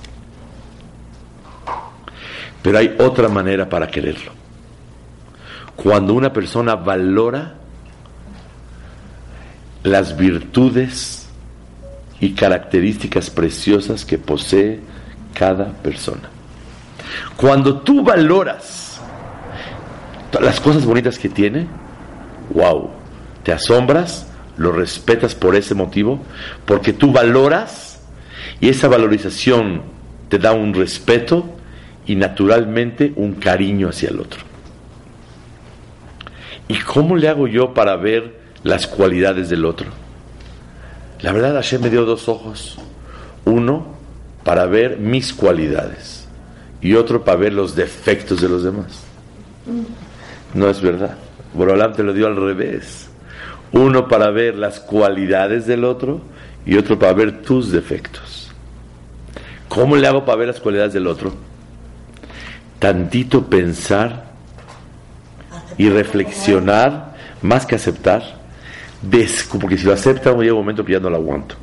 Pero 2.61 2.79
hay 2.79 2.97
otra 2.99 3.29
manera 3.29 3.69
para 3.69 3.87
quererlo. 3.87 4.33
Cuando 5.77 6.13
una 6.13 6.33
persona 6.33 6.75
valora 6.75 7.62
las 9.83 10.17
virtudes 10.17 11.27
y 12.19 12.31
características 12.31 13.29
preciosas 13.29 14.05
que 14.05 14.17
posee 14.17 14.79
cada 15.33 15.71
persona. 15.73 16.29
Cuando 17.35 17.79
tú 17.81 18.03
valoras 18.03 19.01
las 20.39 20.59
cosas 20.59 20.85
bonitas 20.85 21.19
que 21.19 21.29
tiene, 21.29 21.67
wow, 22.53 22.89
te 23.43 23.51
asombras 23.51 24.27
lo 24.57 24.71
respetas 24.71 25.35
por 25.35 25.55
ese 25.55 25.75
motivo, 25.75 26.19
porque 26.65 26.93
tú 26.93 27.11
valoras 27.11 28.01
y 28.59 28.69
esa 28.69 28.87
valorización 28.87 29.81
te 30.29 30.37
da 30.37 30.53
un 30.53 30.73
respeto 30.73 31.45
y 32.05 32.15
naturalmente 32.15 33.13
un 33.15 33.33
cariño 33.35 33.89
hacia 33.89 34.09
el 34.09 34.19
otro. 34.19 34.41
¿Y 36.67 36.75
cómo 36.79 37.15
le 37.15 37.29
hago 37.29 37.47
yo 37.47 37.73
para 37.73 37.95
ver 37.95 38.42
las 38.63 38.87
cualidades 38.87 39.49
del 39.49 39.65
otro? 39.65 39.87
La 41.21 41.31
verdad, 41.31 41.53
Hashem 41.53 41.81
me 41.81 41.89
dio 41.89 42.05
dos 42.05 42.27
ojos. 42.27 42.77
Uno 43.45 43.93
para 44.43 44.65
ver 44.65 44.97
mis 44.97 45.33
cualidades 45.33 46.27
y 46.81 46.95
otro 46.95 47.23
para 47.23 47.37
ver 47.37 47.53
los 47.53 47.75
defectos 47.75 48.41
de 48.41 48.49
los 48.49 48.63
demás. 48.63 49.03
No 50.53 50.69
es 50.69 50.81
verdad. 50.81 51.17
Borolam 51.53 51.93
te 51.93 52.03
lo 52.03 52.13
dio 52.13 52.27
al 52.27 52.35
revés. 52.35 53.09
Uno 53.71 54.07
para 54.07 54.29
ver 54.31 54.55
las 54.55 54.79
cualidades 54.79 55.65
del 55.65 55.85
otro 55.85 56.21
y 56.65 56.77
otro 56.77 56.99
para 56.99 57.13
ver 57.13 57.41
tus 57.41 57.71
defectos. 57.71 58.51
¿Cómo 59.69 59.95
le 59.95 60.07
hago 60.07 60.25
para 60.25 60.37
ver 60.37 60.47
las 60.49 60.59
cualidades 60.59 60.93
del 60.93 61.07
otro? 61.07 61.33
Tantito 62.79 63.45
pensar 63.45 64.25
y 65.77 65.89
reflexionar, 65.89 67.15
más 67.41 67.65
que 67.65 67.75
aceptar, 67.75 68.42
porque 69.59 69.77
si 69.77 69.85
lo 69.85 69.93
acepta, 69.93 70.31
llega 70.33 70.53
un 70.53 70.59
momento 70.59 70.85
que 70.85 70.93
ya 70.93 70.99
no 70.99 71.09
lo 71.09 71.17
aguanto. 71.17 71.55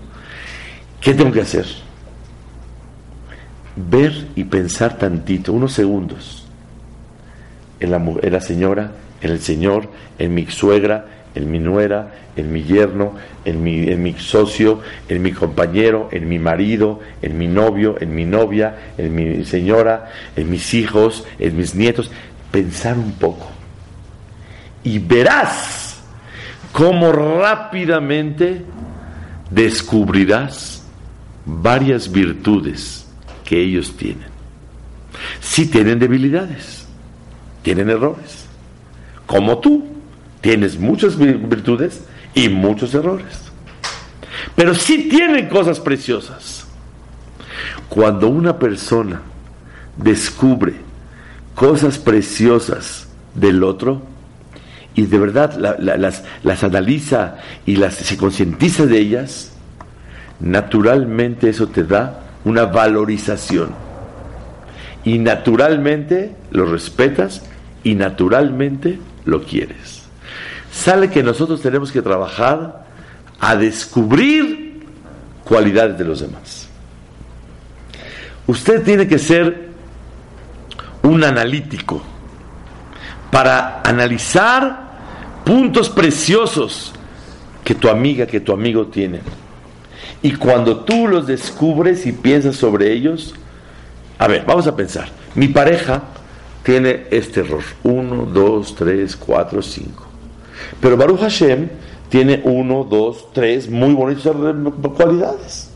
¿Qué 1.01 1.15
tengo 1.15 1.33
que 1.33 1.41
hacer? 1.41 1.67
Ver 3.77 4.29
y 4.35 4.45
pensar 4.45 4.99
tantito, 4.99 5.53
unos 5.53 5.73
segundos, 5.73 6.47
en 7.79 7.91
la, 7.91 7.97
en 7.97 8.33
la 8.33 8.41
señora, 8.41 8.93
en 9.21 9.31
el 9.31 9.41
señor, 9.41 9.89
en 10.19 10.35
mi 10.35 10.47
suegra, 10.47 11.07
en 11.35 11.51
mi 11.51 11.59
nuera, 11.59 12.15
en 12.37 12.53
mi 12.53 12.63
yerno, 12.63 13.15
en 13.45 13.63
mi, 13.63 13.89
en 13.89 14.03
mi 14.03 14.15
socio, 14.15 14.81
en 15.09 15.23
mi 15.23 15.33
compañero, 15.33 16.09
en 16.13 16.29
mi 16.29 16.39
marido, 16.39 17.01
en 17.23 17.39
mi 17.39 17.47
novio, 17.47 17.97
en 18.01 18.15
mi 18.15 18.25
novia, 18.25 18.93
en 18.99 19.15
mi 19.15 19.45
señora, 19.45 20.11
en 20.37 20.51
mis 20.51 20.75
hijos, 20.75 21.25
en 21.39 21.57
mis 21.57 21.75
nietos. 21.75 22.11
Pensar 22.51 22.99
un 22.99 23.13
poco. 23.13 23.49
Y 24.83 24.99
verás 24.99 25.90
cómo 26.73 27.13
rápidamente 27.13 28.65
descubrirás 29.51 30.85
varias 31.45 32.11
virtudes 32.11 33.07
que 33.45 33.61
ellos 33.61 33.97
tienen. 33.97 34.29
Si 35.41 35.67
tienen 35.67 35.99
debilidades, 35.99 36.87
tienen 37.63 37.91
errores, 37.91 38.47
como 39.27 39.59
tú 39.59 39.91
Tienes 40.41 40.79
muchas 40.79 41.19
virtudes 41.19 42.03
y 42.35 42.49
muchos 42.49 42.95
errores. 42.95 43.27
Pero 44.57 44.75
sí 44.75 45.09
tienen 45.11 45.49
cosas 45.49 45.79
preciosas. 45.81 46.67
Cuando 47.89 48.29
una 48.29 48.59
persona 48.59 49.21
descubre 49.97 50.75
cosas 51.55 51.99
preciosas 51.99 53.09
del 53.35 53.63
otro 53.63 54.03
y 54.95 55.03
de 55.07 55.19
verdad 55.19 55.57
las, 55.79 56.65
analiza 56.65 57.37
y 57.67 57.77
las, 57.77 57.95
se 57.95 58.17
concientiza 58.17 58.87
de 58.87 58.99
ellas, 58.99 59.53
naturalmente 60.41 61.51
eso 61.51 61.69
te 61.69 61.85
da 61.85 62.21
una 62.45 62.67
valorización. 62.67 63.71
Y 65.05 65.19
naturalmente 65.19 66.35
lo 66.51 66.67
respetas 66.67 67.43
y 67.83 67.95
naturalmente 67.95 68.99
lo 69.25 69.43
quieres 69.45 70.01
sale 70.71 71.11
que 71.11 71.23
nosotros 71.23 71.61
tenemos 71.61 71.91
que 71.93 72.03
trabajar 72.03 72.85
a 73.39 73.57
descubrir 73.57 74.87
cualidades 75.45 75.99
de 75.99 76.05
los 76.05 76.21
demás. 76.21 76.69
Usted 78.47 78.83
tiene 78.83 79.07
que 79.07 79.19
ser 79.19 79.71
un 81.03 81.25
analítico 81.25 82.03
para 83.31 83.81
analizar 83.85 84.91
puntos 85.45 85.89
preciosos 85.89 86.93
que 87.65 87.75
tu 87.75 87.89
amiga, 87.89 88.27
que 88.27 88.41
tu 88.41 88.53
amigo 88.53 88.87
tiene. 88.87 89.21
Y 90.23 90.33
cuando 90.33 90.81
tú 90.81 91.09
los 91.09 91.27
descubres 91.27 92.07
y 92.07 92.13
piensas 92.13 92.57
sobre 92.57 92.93
ellos, 92.93 93.35
a 94.19 94.29
ver, 94.29 94.45
vamos 94.45 94.67
a 94.67 94.77
pensar. 94.77 95.09
Mi 95.35 95.49
pareja 95.49 96.03
tiene 96.63 97.07
este 97.11 97.41
error. 97.41 97.63
Uno, 97.85 98.27
dos, 98.27 98.75
tres, 98.75 99.17
cuatro, 99.17 99.63
cinco. 99.63 100.07
Pero 100.81 100.97
Baruch 100.97 101.21
Hashem 101.21 101.69
tiene 102.09 102.43
uno, 102.45 102.85
dos, 102.85 103.33
tres 103.33 103.71
muy 103.71 103.95
bonitas 103.95 104.35
cualidades. 104.97 105.71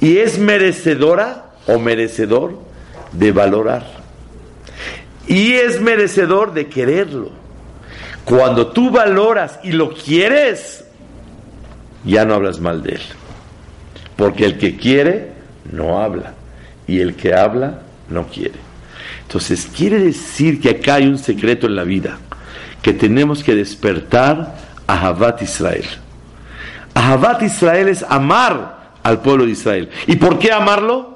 Y 0.00 0.18
es 0.18 0.38
merecedora 0.38 1.52
o 1.66 1.78
merecedor 1.78 2.58
de 3.12 3.32
valorar. 3.32 4.01
Y 5.32 5.54
es 5.54 5.80
merecedor 5.80 6.52
de 6.52 6.66
quererlo. 6.66 7.30
Cuando 8.26 8.66
tú 8.66 8.90
valoras 8.90 9.58
y 9.64 9.72
lo 9.72 9.94
quieres, 9.94 10.84
ya 12.04 12.26
no 12.26 12.34
hablas 12.34 12.60
mal 12.60 12.82
de 12.82 12.96
él. 12.96 13.02
Porque 14.14 14.44
el 14.44 14.58
que 14.58 14.76
quiere, 14.76 15.32
no 15.72 16.02
habla. 16.02 16.34
Y 16.86 17.00
el 17.00 17.16
que 17.16 17.32
habla, 17.32 17.80
no 18.10 18.26
quiere. 18.26 18.58
Entonces, 19.22 19.70
quiere 19.74 20.00
decir 20.00 20.60
que 20.60 20.68
acá 20.68 20.96
hay 20.96 21.06
un 21.06 21.16
secreto 21.16 21.66
en 21.66 21.76
la 21.76 21.84
vida 21.84 22.18
que 22.82 22.92
tenemos 22.92 23.42
que 23.42 23.54
despertar 23.54 24.54
a 24.86 25.06
Havat 25.06 25.40
Israel. 25.40 25.86
Havat 26.94 27.40
Israel 27.40 27.88
es 27.88 28.04
amar 28.06 28.92
al 29.02 29.22
pueblo 29.22 29.46
de 29.46 29.52
Israel. 29.52 29.88
¿Y 30.06 30.16
por 30.16 30.38
qué 30.38 30.52
amarlo? 30.52 31.11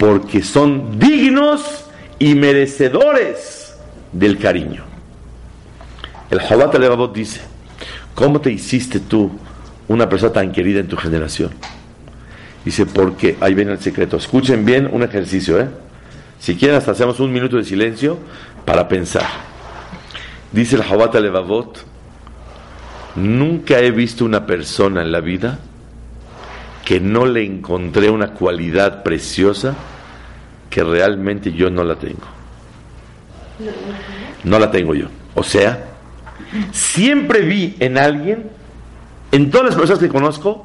Porque 0.00 0.42
son 0.42 0.98
dignos 0.98 1.84
y 2.18 2.34
merecedores 2.34 3.76
del 4.12 4.38
cariño. 4.38 4.82
El 6.30 6.40
Havat 6.40 6.74
Alevavot 6.74 7.14
dice, 7.14 7.42
¿cómo 8.14 8.40
te 8.40 8.50
hiciste 8.50 8.98
tú 9.00 9.30
una 9.88 10.08
persona 10.08 10.32
tan 10.32 10.52
querida 10.52 10.80
en 10.80 10.88
tu 10.88 10.96
generación? 10.96 11.50
Dice, 12.64 12.86
porque, 12.86 13.36
ahí 13.42 13.52
viene 13.52 13.72
el 13.72 13.78
secreto, 13.78 14.16
escuchen 14.16 14.64
bien 14.64 14.88
un 14.90 15.02
ejercicio, 15.02 15.60
¿eh? 15.60 15.68
Si 16.38 16.56
quieren, 16.56 16.78
hasta 16.78 16.92
hacemos 16.92 17.20
un 17.20 17.30
minuto 17.30 17.58
de 17.58 17.64
silencio 17.64 18.16
para 18.64 18.88
pensar. 18.88 19.26
Dice 20.50 20.76
el 20.76 20.82
Habat 20.82 21.14
Levavot, 21.14 21.84
nunca 23.16 23.80
he 23.80 23.90
visto 23.90 24.24
una 24.24 24.46
persona 24.46 25.02
en 25.02 25.12
la 25.12 25.20
vida 25.20 25.58
que 26.90 26.98
no 26.98 27.24
le 27.24 27.44
encontré 27.44 28.10
una 28.10 28.32
cualidad 28.32 29.04
preciosa 29.04 29.76
que 30.68 30.82
realmente 30.82 31.52
yo 31.52 31.70
no 31.70 31.84
la 31.84 31.94
tengo. 31.94 32.26
No 34.42 34.58
la 34.58 34.72
tengo 34.72 34.96
yo. 34.96 35.06
O 35.36 35.44
sea, 35.44 35.84
siempre 36.72 37.42
vi 37.42 37.76
en 37.78 37.96
alguien, 37.96 38.50
en 39.30 39.52
todas 39.52 39.66
las 39.66 39.76
personas 39.76 40.00
que 40.00 40.08
conozco, 40.08 40.64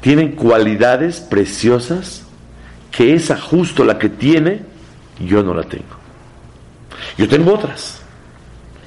tienen 0.00 0.32
cualidades 0.32 1.20
preciosas 1.20 2.24
que 2.90 3.14
esa 3.14 3.38
justo 3.38 3.84
la 3.84 3.98
que 3.98 4.08
tiene 4.08 4.62
yo 5.20 5.42
no 5.42 5.52
la 5.52 5.64
tengo. 5.64 5.84
Yo 7.18 7.28
tengo 7.28 7.52
otras, 7.52 8.00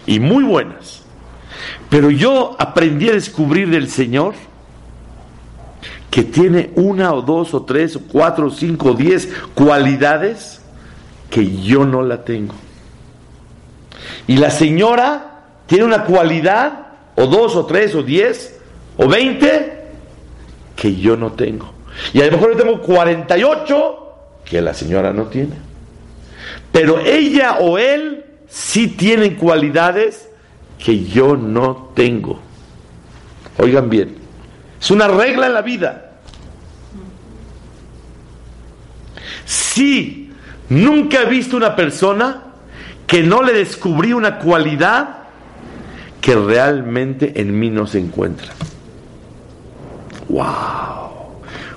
y 0.08 0.20
muy 0.20 0.44
buenas. 0.44 1.04
Pero 1.88 2.10
yo 2.10 2.56
aprendí 2.58 3.10
a 3.10 3.14
descubrir 3.14 3.70
del 3.70 3.92
Señor 3.92 4.34
que 6.10 6.24
tiene 6.24 6.72
una 6.76 7.14
o 7.14 7.22
dos 7.22 7.54
o 7.54 7.64
tres 7.64 7.96
o 7.96 8.02
cuatro 8.02 8.48
o 8.48 8.50
cinco 8.50 8.92
o 8.92 8.94
diez 8.94 9.30
cualidades 9.54 10.62
que 11.30 11.62
yo 11.62 11.86
no 11.86 12.02
la 12.02 12.24
tengo. 12.24 12.56
Y 14.28 14.38
la 14.38 14.50
señora 14.50 15.44
tiene 15.66 15.86
una 15.86 16.06
cualidad 16.06 16.88
o 17.16 17.28
dos 17.28 17.56
o 17.56 17.66
tres 17.66 17.94
o 17.96 18.04
diez 18.04 18.60
o 18.98 19.08
veinte 19.08 19.86
que 20.76 20.96
yo 20.96 21.18
no 21.18 21.34
tengo. 21.34 21.74
Y 22.14 22.22
a 22.22 22.26
lo 22.26 22.34
mejor 22.34 22.52
yo 22.54 22.58
tengo 22.64 22.82
48 22.82 24.08
que 24.46 24.62
la 24.62 24.74
señora 24.74 25.12
no 25.12 25.26
tiene. 25.26 25.56
Pero 26.72 27.00
ella 27.00 27.58
o 27.60 27.78
él 27.78 28.26
sí 28.48 28.88
tienen 28.88 29.36
cualidades 29.36 30.30
que 30.78 31.04
yo 31.06 31.36
no 31.36 31.92
tengo. 31.96 32.40
Oigan 33.58 33.90
bien, 33.90 34.17
es 34.80 34.92
una 34.92 35.08
regla 35.08 35.48
en 35.48 35.54
la 35.54 35.62
vida. 35.62 36.12
Sí, 39.46 40.32
nunca 40.70 41.22
he 41.22 41.26
visto 41.26 41.56
una 41.56 41.76
persona 41.76 42.44
que 43.06 43.24
no 43.24 43.42
le 43.42 43.54
descubrí 43.54 44.12
una 44.12 44.40
cualidad 44.40 45.18
que 46.20 46.36
realmente 46.36 47.40
en 47.40 47.58
mí 47.58 47.70
no 47.70 47.88
se 47.88 48.00
encuentra. 48.00 48.50
¡Wow! 50.28 51.08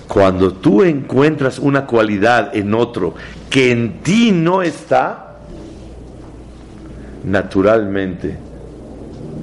Cuando 0.09 0.55
tú 0.55 0.83
encuentras 0.83 1.61
una 1.61 1.87
cualidad 1.87 2.57
en 2.57 2.75
otro 2.75 3.15
que 3.49 3.71
en 3.71 4.01
ti 4.03 4.33
no 4.33 4.61
está, 4.63 5.37
naturalmente 7.23 8.37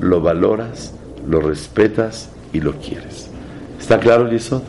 lo 0.01 0.19
valoras, 0.19 0.93
lo 1.25 1.39
respetas 1.39 2.29
y 2.51 2.59
lo 2.59 2.73
quieres. 2.73 3.26
¿Está 3.87 4.01
claro, 4.01 4.29
Yesod? 4.29 4.63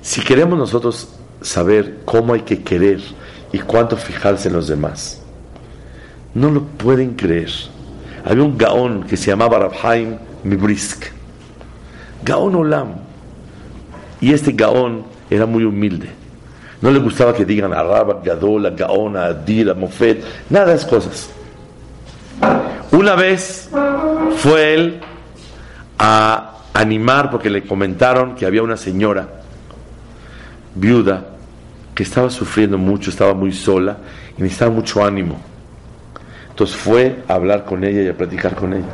Si 0.00 0.22
queremos 0.22 0.58
nosotros 0.58 1.10
saber 1.42 1.98
cómo 2.06 2.32
hay 2.32 2.40
que 2.40 2.62
querer 2.62 3.02
y 3.52 3.58
cuánto 3.58 3.98
fijarse 3.98 4.48
en 4.48 4.54
los 4.54 4.66
demás, 4.66 5.20
no 6.32 6.50
lo 6.50 6.62
pueden 6.62 7.16
creer. 7.16 7.50
Había 8.24 8.44
un 8.44 8.56
gaón 8.56 9.02
que 9.02 9.18
se 9.18 9.26
llamaba 9.26 9.58
Rabhaim 9.58 10.16
Mibrisk. 10.42 11.04
Gaón 12.24 12.54
Olam. 12.54 12.94
Y 14.22 14.32
este 14.32 14.52
gaón 14.52 15.04
era 15.28 15.44
muy 15.44 15.64
humilde. 15.64 16.08
No 16.80 16.90
le 16.90 17.00
gustaba 17.00 17.34
que 17.34 17.44
digan 17.44 17.74
Araba, 17.74 18.22
Gadola, 18.24 18.70
Gaona, 18.70 19.26
Adira, 19.26 19.74
Mofet, 19.74 20.24
nada 20.48 20.68
de 20.68 20.76
esas 20.76 20.88
cosas. 20.88 21.28
Una 22.90 23.16
vez 23.16 23.68
fue 24.38 24.72
él 24.72 25.00
a 25.98 26.53
animar 26.74 27.30
porque 27.30 27.48
le 27.48 27.62
comentaron 27.62 28.34
que 28.34 28.44
había 28.44 28.62
una 28.62 28.76
señora 28.76 29.28
viuda 30.74 31.24
que 31.94 32.02
estaba 32.02 32.28
sufriendo 32.28 32.76
mucho, 32.76 33.10
estaba 33.10 33.32
muy 33.32 33.52
sola 33.52 33.96
y 34.36 34.42
necesitaba 34.42 34.72
mucho 34.72 35.04
ánimo. 35.04 35.40
Entonces 36.50 36.76
fue 36.76 37.22
a 37.28 37.34
hablar 37.34 37.64
con 37.64 37.84
ella 37.84 38.02
y 38.02 38.08
a 38.08 38.16
platicar 38.16 38.54
con 38.54 38.74
ella. 38.74 38.92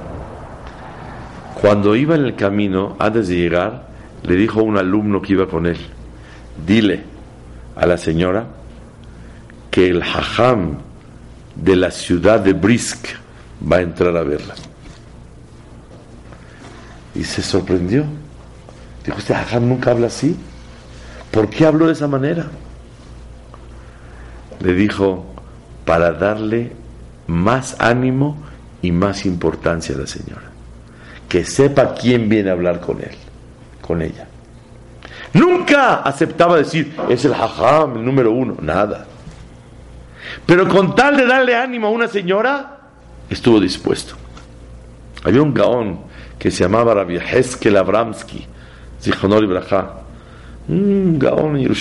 Cuando 1.60 1.96
iba 1.96 2.14
en 2.14 2.24
el 2.24 2.36
camino, 2.36 2.96
antes 2.98 3.28
de 3.28 3.36
llegar, 3.36 3.88
le 4.22 4.36
dijo 4.36 4.60
a 4.60 4.62
un 4.62 4.76
alumno 4.76 5.20
que 5.20 5.32
iba 5.32 5.46
con 5.46 5.66
él, 5.66 5.78
dile 6.66 7.02
a 7.76 7.86
la 7.86 7.96
señora 7.96 8.46
que 9.70 9.88
el 9.88 10.02
hajam 10.02 10.78
de 11.54 11.76
la 11.76 11.90
ciudad 11.90 12.40
de 12.40 12.52
Brisk 12.52 13.08
va 13.70 13.76
a 13.76 13.80
entrar 13.82 14.16
a 14.16 14.22
verla. 14.22 14.54
Y 17.14 17.24
se 17.24 17.42
sorprendió. 17.42 18.04
Dijo, 19.04 19.18
este 19.18 19.34
hajam 19.34 19.68
nunca 19.68 19.90
habla 19.90 20.08
así. 20.08 20.36
¿Por 21.30 21.48
qué 21.48 21.66
habló 21.66 21.86
de 21.86 21.92
esa 21.92 22.06
manera? 22.06 22.46
Le 24.60 24.72
dijo, 24.74 25.26
para 25.84 26.12
darle 26.12 26.72
más 27.26 27.76
ánimo 27.80 28.36
y 28.82 28.92
más 28.92 29.24
importancia 29.24 29.94
a 29.94 29.98
la 29.98 30.06
señora. 30.06 30.50
Que 31.28 31.44
sepa 31.44 31.94
quién 31.94 32.28
viene 32.28 32.50
a 32.50 32.52
hablar 32.52 32.80
con 32.80 33.00
él, 33.00 33.16
con 33.80 34.02
ella. 34.02 34.26
Nunca 35.32 35.96
aceptaba 35.96 36.56
decir, 36.56 36.96
es 37.08 37.24
el 37.24 37.34
hajam, 37.34 37.96
el 37.96 38.04
número 38.04 38.32
uno, 38.32 38.56
nada. 38.60 39.06
Pero 40.44 40.68
con 40.68 40.94
tal 40.94 41.16
de 41.16 41.26
darle 41.26 41.56
ánimo 41.56 41.86
a 41.86 41.90
una 41.90 42.08
señora, 42.08 42.80
estuvo 43.28 43.60
dispuesto. 43.60 44.14
Había 45.22 45.42
un 45.42 45.54
gaón 45.54 46.00
que 46.40 46.50
se 46.50 46.64
llamaba 46.64 46.94
Rabbi 46.94 47.18
Heskel 47.18 47.76
Abramsky, 47.76 48.44
Zichonor 49.00 49.44
Ibrahá, 49.44 50.00
un 50.68 51.16
gaón 51.18 51.58
en 51.58 51.72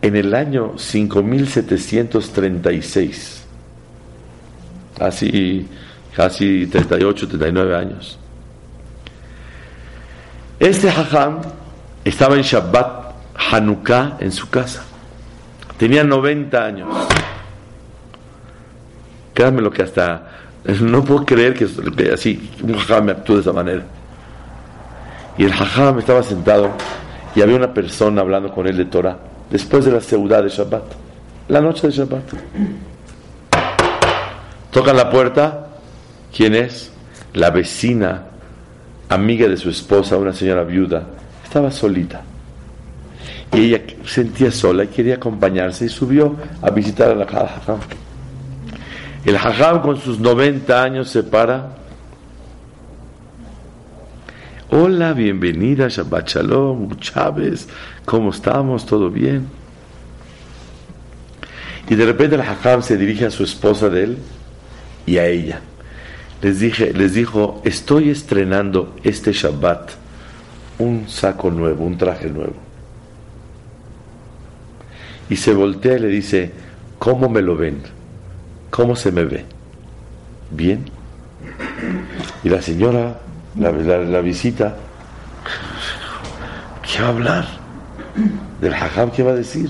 en 0.00 0.14
el 0.16 0.32
año 0.34 0.74
5736, 0.76 3.44
así 5.00 5.68
casi 6.14 6.66
38, 6.66 7.28
39 7.28 7.76
años. 7.76 8.18
Este 10.58 10.88
hajam 10.88 11.42
estaba 12.04 12.34
en 12.34 12.42
Shabbat 12.42 13.12
Hanukkah 13.52 14.16
en 14.18 14.32
su 14.32 14.50
casa. 14.50 14.84
Tenía 15.76 16.02
90 16.02 16.64
años. 16.64 16.88
Créanme 19.32 19.62
lo 19.62 19.70
que 19.70 19.82
hasta 19.82 20.47
no 20.64 21.04
puedo 21.04 21.24
creer 21.24 21.54
que, 21.54 21.66
así 22.12 22.50
un 22.62 22.74
hajam 22.74 23.04
me 23.04 23.12
actúe 23.12 23.34
de 23.34 23.40
esa 23.40 23.52
manera. 23.52 23.82
Y 25.36 25.44
el 25.44 25.52
hajam 25.52 25.98
estaba 25.98 26.22
sentado 26.22 26.70
y 27.34 27.42
había 27.42 27.56
una 27.56 27.72
persona 27.72 28.20
hablando 28.20 28.52
con 28.52 28.66
él 28.66 28.76
de 28.76 28.84
Torah 28.86 29.18
después 29.50 29.84
de 29.84 29.92
la 29.92 30.00
ciudad 30.00 30.42
de 30.42 30.48
Shabbat, 30.48 30.84
la 31.48 31.60
noche 31.60 31.86
de 31.86 31.92
Shabbat. 31.92 32.24
Tocan 34.70 34.96
la 34.96 35.10
puerta, 35.10 35.68
¿quién 36.34 36.54
es? 36.54 36.92
La 37.34 37.50
vecina, 37.50 38.24
amiga 39.08 39.48
de 39.48 39.56
su 39.56 39.70
esposa, 39.70 40.16
una 40.16 40.32
señora 40.32 40.64
viuda, 40.64 41.04
estaba 41.44 41.70
solita. 41.70 42.22
Y 43.52 43.60
ella 43.60 43.82
sentía 44.04 44.50
sola 44.50 44.84
y 44.84 44.88
quería 44.88 45.14
acompañarse 45.14 45.86
y 45.86 45.88
subió 45.88 46.36
a 46.60 46.70
visitar 46.70 47.10
al 47.10 47.22
Hajam. 47.22 47.78
El 49.24 49.36
Hajam 49.36 49.82
con 49.82 50.00
sus 50.00 50.20
90 50.20 50.82
años 50.82 51.08
se 51.10 51.22
para. 51.22 51.76
Hola, 54.70 55.12
bienvenida, 55.12 55.88
Shabbat 55.88 56.28
Shalom, 56.28 56.96
Chávez, 56.98 57.68
¿Cómo 58.04 58.30
estamos? 58.30 58.86
¿Todo 58.86 59.10
bien? 59.10 59.48
Y 61.88 61.94
de 61.94 62.04
repente 62.04 62.36
el 62.36 62.42
Hajam 62.42 62.82
se 62.82 62.96
dirige 62.96 63.26
a 63.26 63.30
su 63.30 63.42
esposa 63.42 63.88
de 63.88 64.04
él 64.04 64.18
y 65.06 65.18
a 65.18 65.26
ella. 65.26 65.60
Les, 66.42 66.60
dije, 66.60 66.92
les 66.92 67.14
dijo, 67.14 67.60
estoy 67.64 68.10
estrenando 68.10 68.94
este 69.02 69.32
Shabbat 69.32 69.90
un 70.78 71.08
saco 71.08 71.50
nuevo, 71.50 71.84
un 71.84 71.98
traje 71.98 72.28
nuevo. 72.28 72.54
Y 75.28 75.36
se 75.36 75.52
voltea 75.52 75.96
y 75.96 76.00
le 76.00 76.08
dice, 76.08 76.52
¿cómo 76.98 77.28
me 77.28 77.42
lo 77.42 77.56
ven? 77.56 77.97
¿Cómo 78.78 78.94
se 78.94 79.10
me 79.10 79.24
ve? 79.24 79.44
¿Bien? 80.52 80.84
Y 82.44 82.48
la 82.48 82.62
señora, 82.62 83.18
la, 83.58 83.72
la 83.72 84.20
visita, 84.20 84.76
¿qué 86.86 87.02
va 87.02 87.08
a 87.08 87.10
hablar? 87.10 87.46
del 88.60 88.72
hajam, 88.72 89.10
¿qué 89.10 89.24
va 89.24 89.32
a 89.32 89.34
decir? 89.34 89.68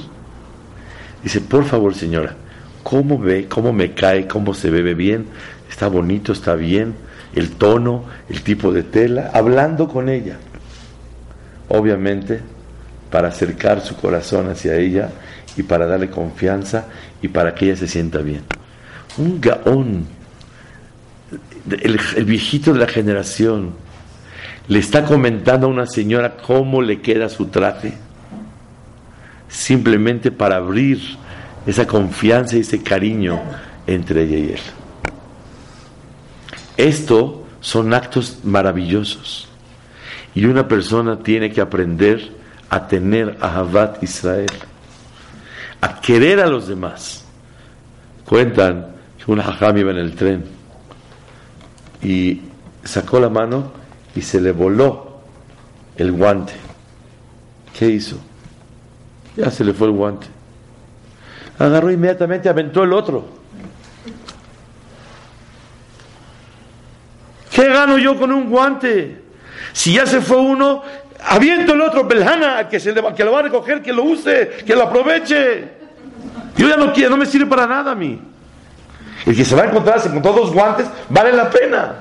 Dice, 1.23 1.41
por 1.41 1.65
favor, 1.65 1.95
señora, 1.95 2.37
¿cómo 2.83 3.19
ve, 3.19 3.49
cómo 3.49 3.73
me 3.73 3.95
cae, 3.95 4.29
cómo 4.29 4.53
se 4.53 4.69
bebe 4.69 4.93
bien? 4.93 5.25
¿Está 5.71 5.89
bonito, 5.89 6.33
está 6.33 6.55
bien? 6.55 6.95
El 7.35 7.53
tono, 7.53 8.05
el 8.29 8.43
tipo 8.43 8.73
de 8.73 8.83
tela, 8.83 9.31
hablando 9.33 9.89
con 9.89 10.11
ella. 10.11 10.37
Obviamente, 11.71 12.41
para 13.11 13.29
acercar 13.29 13.81
su 13.81 13.97
corazón 13.97 14.51
hacia 14.51 14.77
ella 14.77 15.09
y 15.57 15.63
para 15.63 15.87
darle 15.87 16.11
confianza 16.11 16.85
y 17.23 17.29
para 17.29 17.55
que 17.55 17.65
ella 17.65 17.77
se 17.77 17.89
sienta 17.89 18.19
bien. 18.19 18.58
Un 19.19 19.41
gaón, 19.41 20.07
el, 21.71 22.25
viejito 22.25 22.73
de 22.73 22.79
la 22.79 22.87
generación, 22.87 23.75
le 24.69 24.79
está 24.79 25.05
comentando 25.05 25.67
a 25.67 25.71
una 25.71 25.87
señora 25.87 26.37
cómo 26.37 26.83
le 26.83 27.01
queda 27.01 27.29
su 27.29 27.47
traje 27.47 27.95
simplemente 29.49 30.31
para 30.31 30.57
abrir 30.57 31.01
esa 31.67 31.87
confianza 31.87 32.57
y 32.57 32.61
ese 32.61 32.83
cariño 32.83 33.41
entre 33.87 34.23
ella 34.23 34.39
y 34.39 34.53
él. 34.53 34.61
Esto 36.77 37.47
son 37.61 37.93
actos 37.93 38.39
maravillosos. 38.45 39.49
Y 40.35 40.45
una 40.45 40.69
persona 40.69 41.19
tiene 41.19 41.51
que 41.51 41.61
aprender 41.61 42.31
a 42.71 42.87
tener 42.87 43.37
a 43.41 43.59
Havat 43.59 44.03
Israel, 44.03 44.47
a 45.81 46.01
querer 46.01 46.41
a 46.41 46.47
los 46.47 46.69
demás. 46.69 47.25
Cuentan 48.25 48.98
un 49.29 49.41
hajam 49.41 49.77
iba 49.77 49.91
en 49.91 49.99
el 49.99 50.15
tren 50.15 50.45
y 52.03 52.41
sacó 52.83 53.21
la 53.21 53.29
mano 53.29 53.71
y 54.17 54.23
se 54.23 54.41
le 54.41 54.53
voló 54.53 55.21
el 55.97 56.13
guante. 56.13 56.55
¿Qué 57.79 57.87
hizo? 57.91 58.17
Ya 59.37 59.51
se 59.51 59.65
le 59.65 59.75
fue 59.75 59.89
el 59.89 59.93
guante. 59.93 60.27
Agarró 61.59 61.91
inmediatamente, 61.91 62.49
aventó 62.49 62.83
el 62.83 62.93
otro. 62.93 63.29
¿Qué 67.51 67.69
gano 67.69 67.99
yo 67.99 68.19
con 68.19 68.33
un 68.33 68.49
guante? 68.49 69.25
Si 69.75 69.93
ya 69.93 70.07
se 70.07 70.23
fue 70.23 70.39
uno, 70.39 70.83
aviento 71.23 71.75
el 71.75 71.83
otro, 71.83 72.05
Beljana, 72.05 72.67
que, 72.69 72.81
se 72.81 72.93
le, 72.93 73.03
que 73.15 73.25
lo 73.25 73.33
va 73.33 73.41
a 73.41 73.43
recoger, 73.43 73.83
que 73.83 73.93
lo 73.93 74.05
use, 74.05 74.63
que 74.65 74.75
lo 74.75 74.85
aproveche. 74.85 75.77
Yo 76.57 76.69
ya 76.69 76.77
no 76.77 76.93
quiero, 76.95 77.11
no 77.11 77.19
me 77.19 77.27
sirve 77.27 77.47
para 77.47 77.67
nada 77.67 77.93
a 77.93 77.95
mí. 77.95 78.21
El 79.29 79.37
que 79.37 79.45
se 79.45 79.55
va 79.55 79.65
a 79.65 79.67
encontrar, 79.67 80.01
con 80.01 80.23
todos 80.23 80.37
dos 80.37 80.55
guantes, 80.55 80.87
vale 81.11 81.33
la 81.35 81.51
pena. 81.51 81.97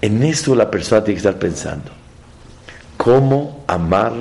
En 0.00 0.22
esto 0.22 0.54
la 0.54 0.70
persona 0.70 1.04
tiene 1.04 1.20
que 1.20 1.28
estar 1.28 1.38
pensando. 1.38 1.90
¿Cómo 2.96 3.62
amar 3.66 4.14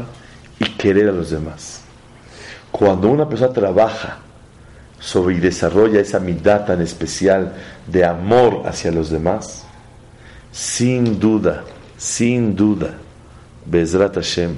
y 0.60 0.66
querer 0.66 1.10
a 1.10 1.12
los 1.14 1.30
demás. 1.30 1.82
Cuando 2.72 3.08
una 3.08 3.28
persona 3.28 3.54
trabaja 3.54 4.18
sobre 5.00 5.36
y 5.36 5.40
desarrolla 5.40 6.02
esa 6.02 6.20
mitad 6.20 6.66
tan 6.66 6.82
especial 6.82 7.54
de 7.88 8.04
amor 8.04 8.64
hacia 8.66 8.92
los 8.92 9.10
demás, 9.10 9.64
sin 10.52 11.20
duda, 11.20 11.64
sin 11.98 12.54
duda, 12.54 12.96
Bezrat 13.66 14.16
Hashem 14.16 14.56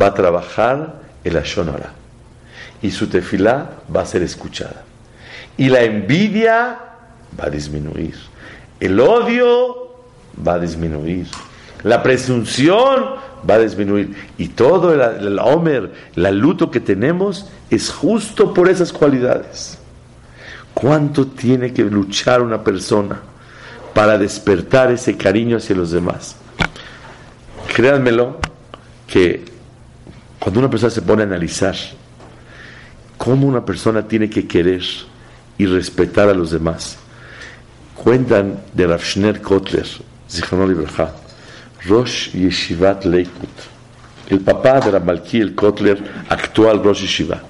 va 0.00 0.06
a 0.06 0.14
trabajar 0.14 1.02
el 1.22 1.36
Ashonara 1.36 1.92
y 2.80 2.90
su 2.90 3.08
tefilá 3.08 3.72
va 3.94 4.02
a 4.02 4.06
ser 4.06 4.22
escuchada. 4.22 4.84
Y 5.58 5.68
la 5.68 5.82
envidia 5.82 6.78
va 7.38 7.46
a 7.46 7.50
disminuir. 7.50 8.14
El 8.80 8.98
odio 8.98 9.92
va 10.46 10.54
a 10.54 10.58
disminuir. 10.58 11.26
La 11.82 12.02
presunción 12.02 13.16
va 13.48 13.54
a 13.54 13.58
disminuir. 13.58 14.14
Y 14.38 14.48
todo 14.48 14.94
el, 14.94 15.00
el 15.00 15.38
Homer, 15.38 15.92
el 16.14 16.38
luto 16.38 16.70
que 16.70 16.80
tenemos 16.80 17.50
es 17.70 17.90
justo 17.90 18.54
por 18.54 18.68
esas 18.68 18.92
cualidades. 18.92 19.78
¿Cuánto 20.74 21.26
tiene 21.26 21.72
que 21.72 21.82
luchar 21.82 22.40
una 22.40 22.62
persona 22.62 23.20
para 23.94 24.16
despertar 24.16 24.92
ese 24.92 25.16
cariño 25.16 25.56
hacia 25.56 25.74
los 25.74 25.90
demás? 25.90 26.36
Créanmelo 27.74 28.38
que 29.08 29.44
cuando 30.38 30.60
una 30.60 30.70
persona 30.70 30.90
se 30.90 31.02
pone 31.02 31.22
a 31.22 31.26
analizar 31.26 31.74
cómo 33.16 33.46
una 33.46 33.64
persona 33.64 34.06
tiene 34.06 34.30
que 34.30 34.46
querer 34.46 34.82
y 35.58 35.66
respetar 35.66 36.28
a 36.28 36.34
los 36.34 36.52
demás, 36.52 36.96
cuentan 37.94 38.60
de 38.72 38.86
Rav 38.86 39.02
Schner 39.02 39.42
Kotler, 39.42 39.86
Zichronol 40.30 40.70
Ibrahá, 40.70 41.12
Rosh 41.86 42.30
Yeshivat 42.32 43.04
Leikut, 43.04 43.48
el 44.30 44.40
papá 44.40 44.80
de 44.80 44.92
la 44.92 45.02
el 45.32 45.54
Kotler, 45.54 45.98
actual 46.28 46.82
Rosh 46.82 47.02
Yeshiva. 47.02 47.42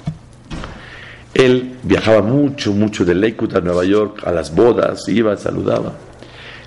Él 1.35 1.77
viajaba 1.83 2.23
mucho, 2.23 2.73
mucho 2.73 3.05
de 3.05 3.15
Leikut 3.15 3.55
a 3.55 3.61
Nueva 3.61 3.85
York, 3.85 4.23
a 4.27 4.33
las 4.33 4.55
bodas, 4.55 5.09
iba, 5.09 5.37
saludaba. 5.37 5.93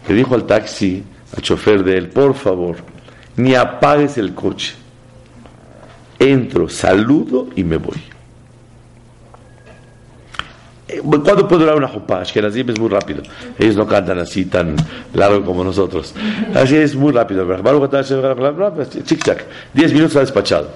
Le 0.08 0.16
dijo 0.16 0.36
al 0.36 0.46
taxi, 0.46 1.04
al 1.36 1.42
chofer 1.42 1.84
de 1.84 1.98
él, 1.98 2.10
por 2.10 2.36
favor, 2.36 2.78
ni 3.36 3.56
apagues 3.56 4.18
el 4.18 4.34
coche. 4.34 4.76
Entro, 6.20 6.70
saludo 6.70 7.50
y 7.56 7.64
me 7.64 7.78
voy. 7.78 8.11
¿Cuánto 11.00 11.48
puede 11.48 11.62
durar 11.62 11.78
una 11.78 11.88
jopá? 11.88 12.20
Las 12.20 12.36
es 12.36 12.80
muy 12.80 12.90
rápido. 12.90 13.24
Ellos 13.58 13.76
no 13.76 13.88
cantan 13.88 14.20
así 14.20 14.46
tan 14.46 14.76
largo 15.14 15.44
como 15.46 15.64
nosotros. 15.64 16.14
Así 16.54 16.76
es 16.76 16.96
muy 16.96 17.12
rápido. 17.12 17.48
Chic 19.04 19.24
chac. 19.24 19.46
Diez 19.74 19.94
minutos 19.94 20.16
ha 20.18 20.20
despachado. 20.22 20.70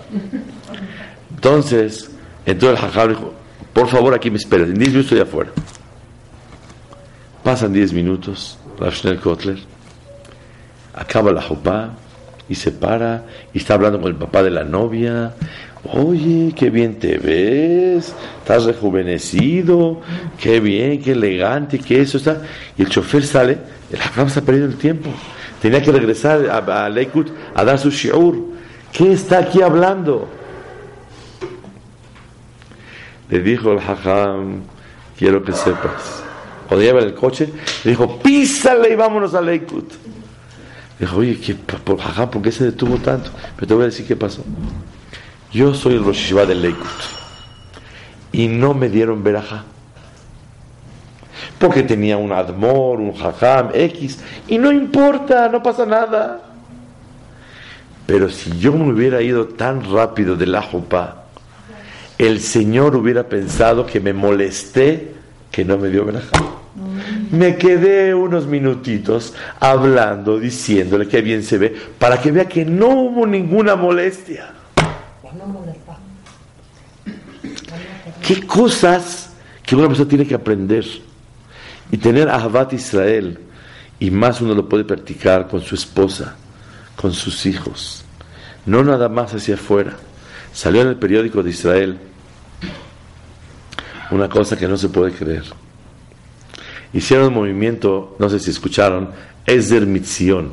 Entonces, 1.36 2.10
entró 2.46 2.70
el 2.70 2.78
jajam 2.78 3.10
dijo, 3.10 3.34
por 3.74 3.88
favor 3.88 4.14
aquí 4.14 4.32
me 4.32 4.38
esperes. 4.38 4.70
En 4.70 4.76
diez 4.76 4.90
minutos 4.90 5.12
estoy 5.12 5.28
afuera. 5.28 5.52
Pasan 7.44 7.74
diez 7.74 7.92
minutos. 7.94 8.58
Rafshnel 8.80 9.20
Kotler. 9.20 9.60
Acaba 10.94 11.32
la 11.32 11.42
jopá 11.42 11.92
y 12.48 12.56
se 12.56 12.72
para 12.72 13.26
y 13.54 13.58
está 13.58 13.74
hablando 13.74 14.00
con 14.00 14.10
el 14.10 14.16
papá 14.16 14.44
de 14.44 14.52
la 14.52 14.64
novia. 14.64 15.34
Oye, 15.94 16.52
qué 16.56 16.72
bien 16.72 16.98
te 16.98 17.18
ves, 17.20 18.14
estás 18.40 18.66
rejuvenecido, 18.66 20.02
qué 20.40 20.60
bien, 20.60 21.02
qué 21.02 21.12
elegante, 21.12 21.78
qué 21.78 22.02
eso 22.02 22.18
está. 22.18 22.42
Y 22.76 22.82
el 22.82 22.90
chofer 22.90 23.24
sale, 23.24 23.60
el 23.92 24.02
hajam 24.02 24.28
está 24.28 24.42
perdiendo 24.42 24.72
el 24.72 24.80
tiempo. 24.80 25.12
Tenía 25.62 25.82
que 25.82 25.92
regresar 25.92 26.50
a, 26.50 26.86
a 26.86 26.90
Leikut 26.90 27.30
a 27.54 27.64
dar 27.64 27.78
su 27.78 27.92
shiur. 27.92 28.36
¿Qué 28.92 29.12
está 29.12 29.40
aquí 29.40 29.62
hablando? 29.62 30.28
Le 33.30 33.40
dijo 33.40 33.74
el 33.74 33.80
hajam, 33.80 34.62
quiero 35.18 35.44
que 35.44 35.52
sepas. 35.52 36.24
Cuando 36.68 36.84
lleva 36.84 37.00
el 37.00 37.14
coche, 37.14 37.50
le 37.84 37.92
dijo, 37.92 38.20
písale 38.20 38.92
y 38.92 38.96
vámonos 38.96 39.36
a 39.36 39.42
Leikut. 39.42 39.92
Dijo, 41.00 41.18
oye, 41.18 41.40
¿qué, 41.40 41.54
por, 41.54 41.98
¿por 41.98 42.42
qué 42.42 42.52
se 42.52 42.66
detuvo 42.66 42.98
tanto? 42.98 43.30
Pero 43.56 43.68
te 43.68 43.74
voy 43.76 43.84
a 43.84 43.86
decir 43.88 44.08
qué 44.08 44.16
pasó. 44.16 44.44
Yo 45.56 45.74
soy 45.74 45.94
el 45.94 46.04
Rosh 46.04 46.34
Hashanah 46.34 46.48
del 46.48 46.62
Leikut. 46.64 46.86
Y 48.34 48.50
no 48.50 48.74
me 48.74 48.90
dieron 48.90 49.24
verajá. 49.24 49.64
Porque 51.58 51.82
tenía 51.82 52.18
un 52.18 52.34
Admor, 52.34 53.00
un 53.00 53.14
Jajam, 53.16 53.70
X. 53.74 54.20
Y 54.50 54.58
no 54.58 54.70
importa, 54.70 55.48
no 55.48 55.64
pasa 55.64 55.86
nada. 55.86 56.42
Pero 58.06 58.30
si 58.30 58.60
yo 58.60 58.74
me 58.74 58.92
hubiera 58.92 59.22
ido 59.22 59.48
tan 59.48 59.90
rápido 59.90 60.36
de 60.36 60.46
la 60.46 60.62
Jopá, 60.62 61.24
el 62.18 62.42
Señor 62.42 62.94
hubiera 62.98 63.24
pensado 63.24 63.86
que 63.86 64.02
me 64.02 64.12
molesté 64.12 65.14
que 65.52 65.64
no 65.64 65.78
me 65.78 65.88
dio 65.88 66.04
verajá. 66.04 66.32
Me 67.32 67.56
quedé 67.56 68.14
unos 68.14 68.46
minutitos 68.46 69.34
hablando, 69.62 70.38
diciéndole 70.38 71.08
que 71.08 71.22
bien 71.22 71.44
se 71.44 71.58
ve, 71.58 71.74
para 71.98 72.20
que 72.20 72.34
vea 72.34 72.46
que 72.46 72.66
no 72.66 72.90
hubo 72.90 73.26
ninguna 73.26 73.78
molestia. 73.78 74.52
¿Qué 78.22 78.46
cosas 78.46 79.32
que 79.64 79.76
una 79.76 79.88
persona 79.88 80.10
tiene 80.10 80.26
que 80.26 80.36
aprender? 80.36 80.86
Y 81.92 81.98
tener 81.98 82.30
Ahabat 82.30 82.74
Israel, 82.74 83.40
y 84.00 84.12
más 84.12 84.42
uno 84.42 84.54
lo 84.54 84.68
puede 84.68 84.84
practicar 84.84 85.48
con 85.48 85.62
su 85.62 85.76
esposa, 85.76 86.36
con 86.96 87.14
sus 87.14 87.46
hijos, 87.46 88.04
no 88.66 88.84
nada 88.84 89.10
más 89.10 89.34
hacia 89.34 89.56
afuera. 89.56 89.96
Salió 90.54 90.82
en 90.82 90.88
el 90.88 90.96
periódico 90.96 91.44
de 91.44 91.50
Israel 91.50 91.98
una 94.12 94.30
cosa 94.30 94.58
que 94.58 94.68
no 94.68 94.78
se 94.78 94.90
puede 94.90 95.12
creer 95.12 95.44
hicieron 96.96 97.28
un 97.28 97.34
movimiento, 97.34 98.16
no 98.20 98.30
sé 98.30 98.40
si 98.40 98.50
escucharon, 98.50 99.12
Ezer 99.46 99.86
Mitzion. 99.86 100.50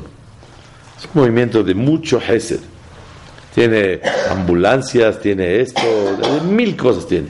Es 0.97 1.05
un 1.05 1.21
movimiento 1.21 1.63
de 1.63 1.73
mucho 1.73 2.19
Hesed. 2.21 2.59
Tiene 3.53 4.01
ambulancias, 4.31 5.19
tiene 5.19 5.61
esto, 5.61 5.81
mil 6.49 6.75
cosas 6.75 7.07
tiene. 7.07 7.27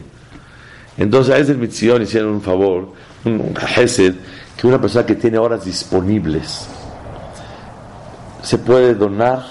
Entonces 0.98 1.34
a 1.34 1.38
Ezer 1.38 1.58
Mitzion 1.58 2.02
hicieron 2.02 2.32
un 2.32 2.42
favor, 2.42 2.94
un 3.26 3.54
Hesed, 3.76 4.16
que 4.56 4.68
una 4.68 4.80
persona 4.80 5.06
que 5.06 5.16
tiene 5.16 5.38
horas 5.38 5.66
disponibles 5.66 6.68
se 8.42 8.58
puede 8.58 8.94
donar 8.94 9.44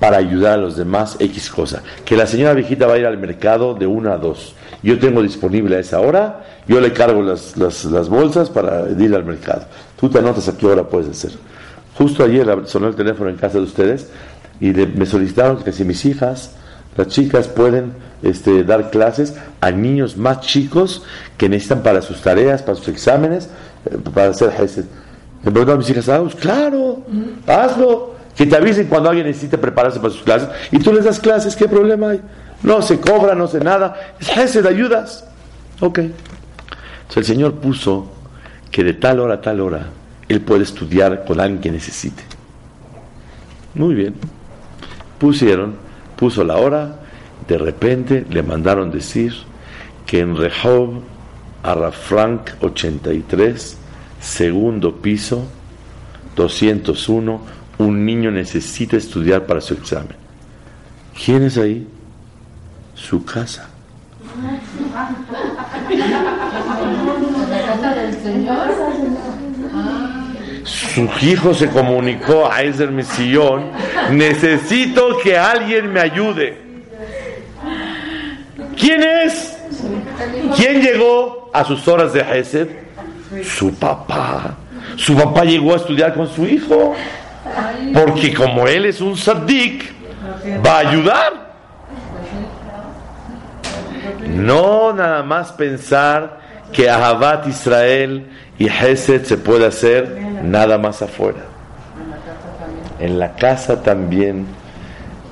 para 0.00 0.16
ayudar 0.18 0.54
a 0.54 0.62
los 0.62 0.76
demás 0.76 1.16
X 1.18 1.50
cosa. 1.50 1.82
Que 2.04 2.16
la 2.16 2.26
señora 2.26 2.54
viejita 2.54 2.86
va 2.86 2.94
a 2.94 2.98
ir 2.98 3.06
al 3.06 3.18
mercado 3.18 3.74
de 3.74 3.86
una 3.86 4.14
a 4.14 4.16
dos. 4.18 4.54
Yo 4.82 4.98
tengo 4.98 5.22
disponible 5.22 5.76
a 5.76 5.80
esa 5.80 6.00
hora 6.00 6.44
yo 6.68 6.80
le 6.80 6.92
cargo 6.92 7.22
las, 7.22 7.56
las, 7.56 8.08
bolsas 8.10 8.50
para 8.50 8.90
ir 8.90 9.14
al 9.14 9.24
mercado. 9.24 9.64
Tú 9.98 10.10
te 10.10 10.18
anotas 10.18 10.48
a 10.48 10.56
qué 10.56 10.66
hora 10.66 10.84
puedes 10.84 11.08
hacer. 11.08 11.32
Justo 11.96 12.22
ayer 12.22 12.46
sonó 12.66 12.88
el 12.88 12.94
teléfono 12.94 13.30
en 13.30 13.36
casa 13.36 13.56
de 13.56 13.64
ustedes 13.64 14.10
y 14.60 14.72
me 14.72 15.06
solicitaron 15.06 15.62
que 15.62 15.72
si 15.72 15.84
mis 15.84 16.04
hijas, 16.04 16.52
las 16.96 17.08
chicas, 17.08 17.48
pueden 17.48 17.92
este, 18.22 18.64
dar 18.64 18.90
clases 18.90 19.34
a 19.60 19.70
niños 19.70 20.16
más 20.16 20.40
chicos 20.40 21.02
que 21.36 21.48
necesitan 21.48 21.82
para 21.82 22.02
sus 22.02 22.20
tareas, 22.20 22.62
para 22.62 22.76
sus 22.76 22.88
exámenes, 22.88 23.48
eh, 23.86 23.96
para 24.12 24.30
hacer 24.30 24.50
GESED. 24.50 24.84
Me 25.44 25.52
preguntaron 25.52 25.78
mis 25.78 25.90
hijas, 25.90 26.08
ah, 26.08 26.20
pues 26.20 26.34
claro, 26.34 27.02
hazlo. 27.46 28.18
Que 28.36 28.46
te 28.46 28.54
avisen 28.54 28.86
cuando 28.86 29.08
alguien 29.08 29.26
necesite 29.26 29.58
prepararse 29.58 29.98
para 29.98 30.12
sus 30.12 30.22
clases 30.22 30.48
y 30.70 30.78
tú 30.78 30.92
les 30.92 31.04
das 31.04 31.18
clases, 31.18 31.56
¿qué 31.56 31.66
problema 31.66 32.10
hay? 32.10 32.20
No 32.62 32.82
se 32.82 33.00
cobra, 33.00 33.34
no 33.34 33.48
se 33.48 33.58
nada. 33.58 34.14
Es 34.20 34.28
GESED, 34.28 34.64
ayudas. 34.66 35.24
Ok. 35.80 35.98
Entonces 35.98 37.16
el 37.16 37.24
Señor 37.24 37.54
puso 37.54 38.06
que 38.70 38.84
de 38.84 38.94
tal 38.94 39.18
hora 39.18 39.34
a 39.34 39.40
tal 39.40 39.60
hora 39.60 39.86
Él 40.28 40.40
puede 40.40 40.62
estudiar 40.62 41.24
con 41.24 41.40
alguien 41.40 41.60
que 41.60 41.70
necesite. 41.70 42.22
Muy 43.74 43.94
bien. 43.94 44.14
Pusieron, 45.18 45.76
puso 46.16 46.44
la 46.44 46.56
hora, 46.56 47.00
de 47.46 47.58
repente 47.58 48.26
le 48.30 48.42
mandaron 48.42 48.90
decir 48.90 49.34
que 50.06 50.20
en 50.20 50.36
Rehob, 50.36 51.02
Arrafrank 51.62 52.50
83, 52.60 53.76
segundo 54.20 54.96
piso, 54.96 55.46
201, 56.36 57.40
un 57.78 58.04
niño 58.04 58.30
necesita 58.30 58.96
estudiar 58.96 59.46
para 59.46 59.60
su 59.60 59.74
examen. 59.74 60.16
¿Quién 61.24 61.42
es 61.42 61.58
ahí? 61.58 61.86
Su 62.94 63.24
casa. 63.24 63.68
Su 70.98 71.08
hijo 71.24 71.54
se 71.54 71.68
comunicó 71.68 72.50
a 72.50 72.62
Ezer 72.62 72.90
Misión, 72.90 73.70
necesito 74.10 75.16
que 75.18 75.38
alguien 75.38 75.92
me 75.92 76.00
ayude. 76.00 76.58
¿Quién 78.76 79.04
es? 79.04 79.56
¿Quién 80.56 80.82
llegó 80.82 81.52
a 81.54 81.64
sus 81.64 81.86
horas 81.86 82.12
de 82.12 82.20
Hesed? 82.20 82.68
Su 83.44 83.72
papá. 83.74 84.56
Su 84.96 85.14
papá 85.14 85.44
llegó 85.44 85.74
a 85.74 85.76
estudiar 85.76 86.14
con 86.14 86.26
su 86.26 86.44
hijo. 86.44 86.96
Porque 87.94 88.34
como 88.34 88.66
él 88.66 88.86
es 88.86 89.00
un 89.00 89.16
saddik, 89.16 89.92
va 90.66 90.78
a 90.78 90.78
ayudar. 90.78 91.32
No 94.26 94.92
nada 94.92 95.22
más 95.22 95.52
pensar 95.52 96.40
que 96.72 96.88
Ahabat 96.88 97.46
Israel 97.46 98.26
y 98.58 98.66
Hesed 98.66 99.24
se 99.24 99.36
puede 99.36 99.66
hacer 99.66 100.18
nada 100.42 100.78
más 100.78 101.02
afuera. 101.02 101.40
En 103.00 103.18
la 103.18 103.34
casa 103.34 103.82
también 103.82 104.46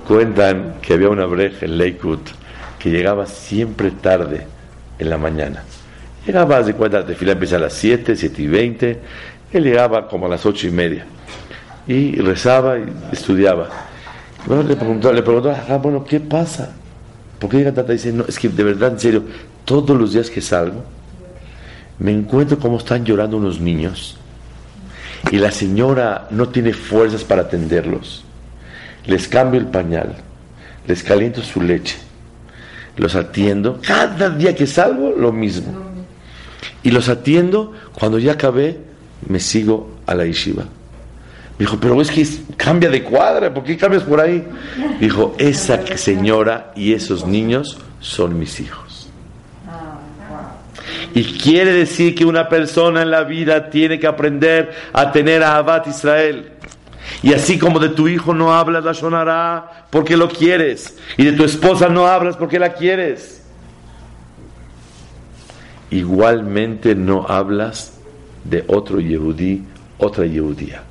cuentan 0.07 0.77
que 0.81 0.95
había 0.95 1.09
una 1.09 1.27
breja 1.27 1.67
en 1.67 1.79
Lakewood 1.79 2.21
que 2.79 2.91
llegaba 2.91 3.27
siempre 3.27 3.91
tarde 3.91 4.47
en 4.99 5.11
la 5.11 5.19
mañana. 5.19 5.63
Llegaba, 6.27 6.63
de 6.63 6.75
cuenta, 6.75 7.01
la 7.01 7.15
fila 7.15 7.33
empieza 7.33 7.57
a 7.57 7.61
las 7.61 7.73
7, 7.75 8.17
7 8.17 8.43
y 8.43 8.47
20. 8.47 9.01
Él 9.53 9.65
llegaba 9.65 10.09
como 10.09 10.27
a 10.27 10.29
las 10.29 10.45
8 10.45 10.67
y 10.67 10.71
media. 10.71 11.05
Y 11.87 12.17
rezaba 12.17 12.79
y 12.79 12.85
estudiaba. 13.13 13.69
Bueno, 14.47 14.65
le 14.65 14.77
preguntó, 14.77 15.13
le 15.13 15.23
preguntó 15.23 15.51
ah, 15.51 15.77
bueno, 15.77 16.05
¿qué 16.05 16.21
pasa? 16.21 16.73
¿Por 17.39 17.51
qué 17.51 17.59
llega 17.59 17.73
tanta? 17.73 17.93
Dice, 17.93 18.13
no, 18.13 18.25
es 18.27 18.39
que 18.39 18.49
de 18.49 18.65
verdad, 18.65 18.93
en 18.93 19.01
serio, 19.01 19.23
todos 19.65 19.97
los 19.97 20.13
días 20.13 20.31
que 20.31 20.41
salgo, 20.41 20.83
me 21.99 22.13
encuentro 22.13 22.59
como 22.59 22.79
están 22.79 23.05
llorando 23.05 23.37
unos 23.37 23.61
niños 23.61 24.17
y 25.31 25.39
la 25.39 25.51
señora 25.51 26.29
no 26.31 26.49
tiene 26.49 26.73
fuerzas 26.73 27.25
para 27.25 27.43
atenderlos. 27.43 28.25
Les 29.07 29.29
cambio 29.29 29.61
el 29.61 29.67
pañal, 29.67 30.17
les 30.87 31.03
caliento 31.03 31.43
su 31.43 31.61
leche, 31.61 31.97
los 32.97 33.15
atiendo. 33.15 33.81
Cada 33.87 34.31
día 34.31 34.55
que 34.55 34.67
salgo, 34.67 35.15
lo 35.17 35.33
mismo. 35.33 35.87
Y 36.83 36.91
los 36.91 37.09
atiendo, 37.09 37.73
cuando 37.93 38.19
ya 38.19 38.33
acabé, 38.33 38.79
me 39.29 39.41
sigo 39.41 39.97
a 40.07 40.15
la 40.15 40.25
yeshiva. 40.25 40.65
Me 41.59 41.65
dijo, 41.65 41.79
pero 41.81 42.01
es 42.01 42.11
que 42.11 42.27
cambia 42.57 42.91
de 42.91 43.03
cuadra, 43.03 43.53
¿por 43.53 43.65
qué 43.65 43.77
cambias 43.77 44.03
por 44.03 44.21
ahí? 44.21 44.47
Dijo, 45.01 45.35
esa 45.39 45.97
señora 45.97 46.73
y 46.77 46.93
esos 46.93 47.27
niños 47.27 47.79
son 48.01 48.39
mis 48.39 48.61
hijos. 48.61 48.86
Y 51.17 51.25
quiere 51.39 51.73
decir 51.73 52.15
que 52.15 52.27
una 52.27 52.47
persona 52.47 53.01
en 53.01 53.11
la 53.11 53.25
vida 53.25 53.71
tiene 53.71 53.99
que 53.99 54.07
aprender 54.07 54.71
a 54.93 55.13
tener 55.13 55.43
a 55.43 55.57
Abad 55.57 55.87
Israel. 55.87 56.51
Y 57.23 57.33
así 57.33 57.59
como 57.59 57.79
de 57.79 57.89
tu 57.89 58.07
hijo 58.07 58.35
no 58.35 58.53
hablas 58.53 58.85
la 58.85 58.93
sonará 58.93 59.87
porque 59.89 60.15
lo 60.15 60.29
quieres, 60.29 60.99
y 61.17 61.25
de 61.25 61.33
tu 61.33 61.45
esposa 61.45 61.89
no 61.89 62.07
hablas 62.07 62.37
porque 62.37 62.59
la 62.59 62.75
quieres, 62.75 63.43
igualmente 65.91 66.95
no 66.95 67.25
hablas 67.27 67.99
de 68.45 68.65
otro 68.67 69.01
Yehudí, 69.01 69.65
otra 69.97 70.27
Yehudía. 70.27 70.83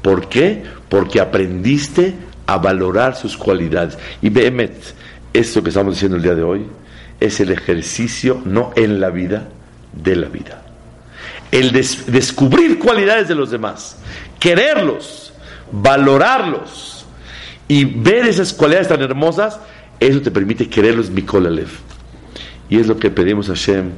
¿Por 0.00 0.30
qué? 0.30 0.62
Porque 0.88 1.20
aprendiste 1.20 2.14
a 2.46 2.56
valorar 2.56 3.14
sus 3.14 3.36
cualidades. 3.36 3.98
Y 4.22 4.30
Behemet, 4.30 4.94
esto 5.34 5.62
que 5.62 5.68
estamos 5.68 5.92
diciendo 5.92 6.16
el 6.16 6.22
día 6.22 6.34
de 6.34 6.42
hoy, 6.42 6.66
es 7.20 7.40
el 7.40 7.50
ejercicio 7.50 8.40
no 8.44 8.72
en 8.76 9.00
la 9.00 9.10
vida, 9.10 9.48
de 9.92 10.16
la 10.16 10.28
vida. 10.28 10.62
El 11.50 11.72
descubrir 11.72 12.78
cualidades 12.78 13.28
de 13.28 13.34
los 13.34 13.50
demás, 13.50 13.98
quererlos, 14.38 15.32
valorarlos 15.70 17.06
y 17.68 17.84
ver 17.84 18.26
esas 18.26 18.52
cualidades 18.52 18.88
tan 18.88 19.00
hermosas, 19.00 19.58
eso 19.98 20.20
te 20.20 20.30
permite 20.30 20.68
quererlos 20.68 21.10
Mikolalev. 21.10 21.68
Y 22.68 22.78
es 22.78 22.86
lo 22.86 22.98
que 22.98 23.10
pedimos 23.10 23.48
a 23.48 23.54
Hashem, 23.54 23.90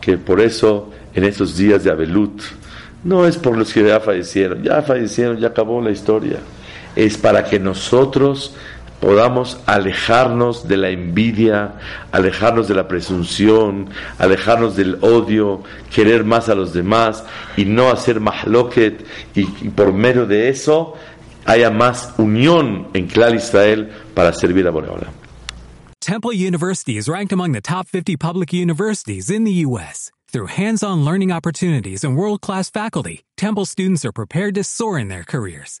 que 0.00 0.16
por 0.16 0.40
eso 0.40 0.90
en 1.14 1.24
estos 1.24 1.56
días 1.56 1.84
de 1.84 1.90
Abelut, 1.90 2.42
no 3.04 3.26
es 3.26 3.36
por 3.36 3.56
los 3.56 3.72
que 3.72 3.84
ya 3.84 4.00
fallecieron, 4.00 4.62
ya 4.62 4.82
fallecieron, 4.82 5.38
ya 5.38 5.48
acabó 5.48 5.80
la 5.80 5.90
historia, 5.90 6.38
es 6.96 7.16
para 7.16 7.44
que 7.44 7.58
nosotros 7.58 8.54
podamos 9.00 9.60
alejarnos 9.66 10.68
de 10.68 10.76
la 10.76 10.90
envidia, 10.90 11.74
alejarnos 12.12 12.68
de 12.68 12.74
la 12.74 12.88
presunción, 12.88 13.90
alejarnos 14.18 14.76
del 14.76 14.98
odio, 15.02 15.62
querer 15.94 16.24
más 16.24 16.48
a 16.48 16.54
los 16.54 16.72
demás 16.72 17.24
y 17.56 17.64
no 17.64 17.90
hacer 17.90 18.20
mahloket 18.20 19.04
y, 19.34 19.40
y 19.40 19.68
por 19.70 19.92
medio 19.92 20.26
de 20.26 20.48
eso 20.48 20.94
haya 21.44 21.70
más 21.70 22.14
unión 22.18 22.88
en 22.92 23.06
Clar 23.06 23.34
Israel 23.34 23.90
para 24.14 24.32
servir 24.32 24.66
a 24.66 24.70
Boreola. 24.70 25.12
Temple 26.00 26.32
University 26.32 26.96
is 26.96 27.08
ranked 27.08 27.32
among 27.32 27.52
the 27.52 27.60
top 27.60 27.88
50 27.88 28.16
public 28.16 28.52
universities 28.52 29.30
in 29.30 29.44
the 29.44 29.64
U.S. 29.66 30.12
Through 30.28 30.46
hands-on 30.46 31.04
learning 31.04 31.32
opportunities 31.32 32.04
and 32.04 32.16
world-class 32.16 32.70
faculty, 32.70 33.24
Temple 33.36 33.64
students 33.64 34.04
are 34.04 34.12
prepared 34.12 34.54
to 34.54 34.64
soar 34.64 34.98
in 34.98 35.08
their 35.08 35.24
careers. 35.24 35.80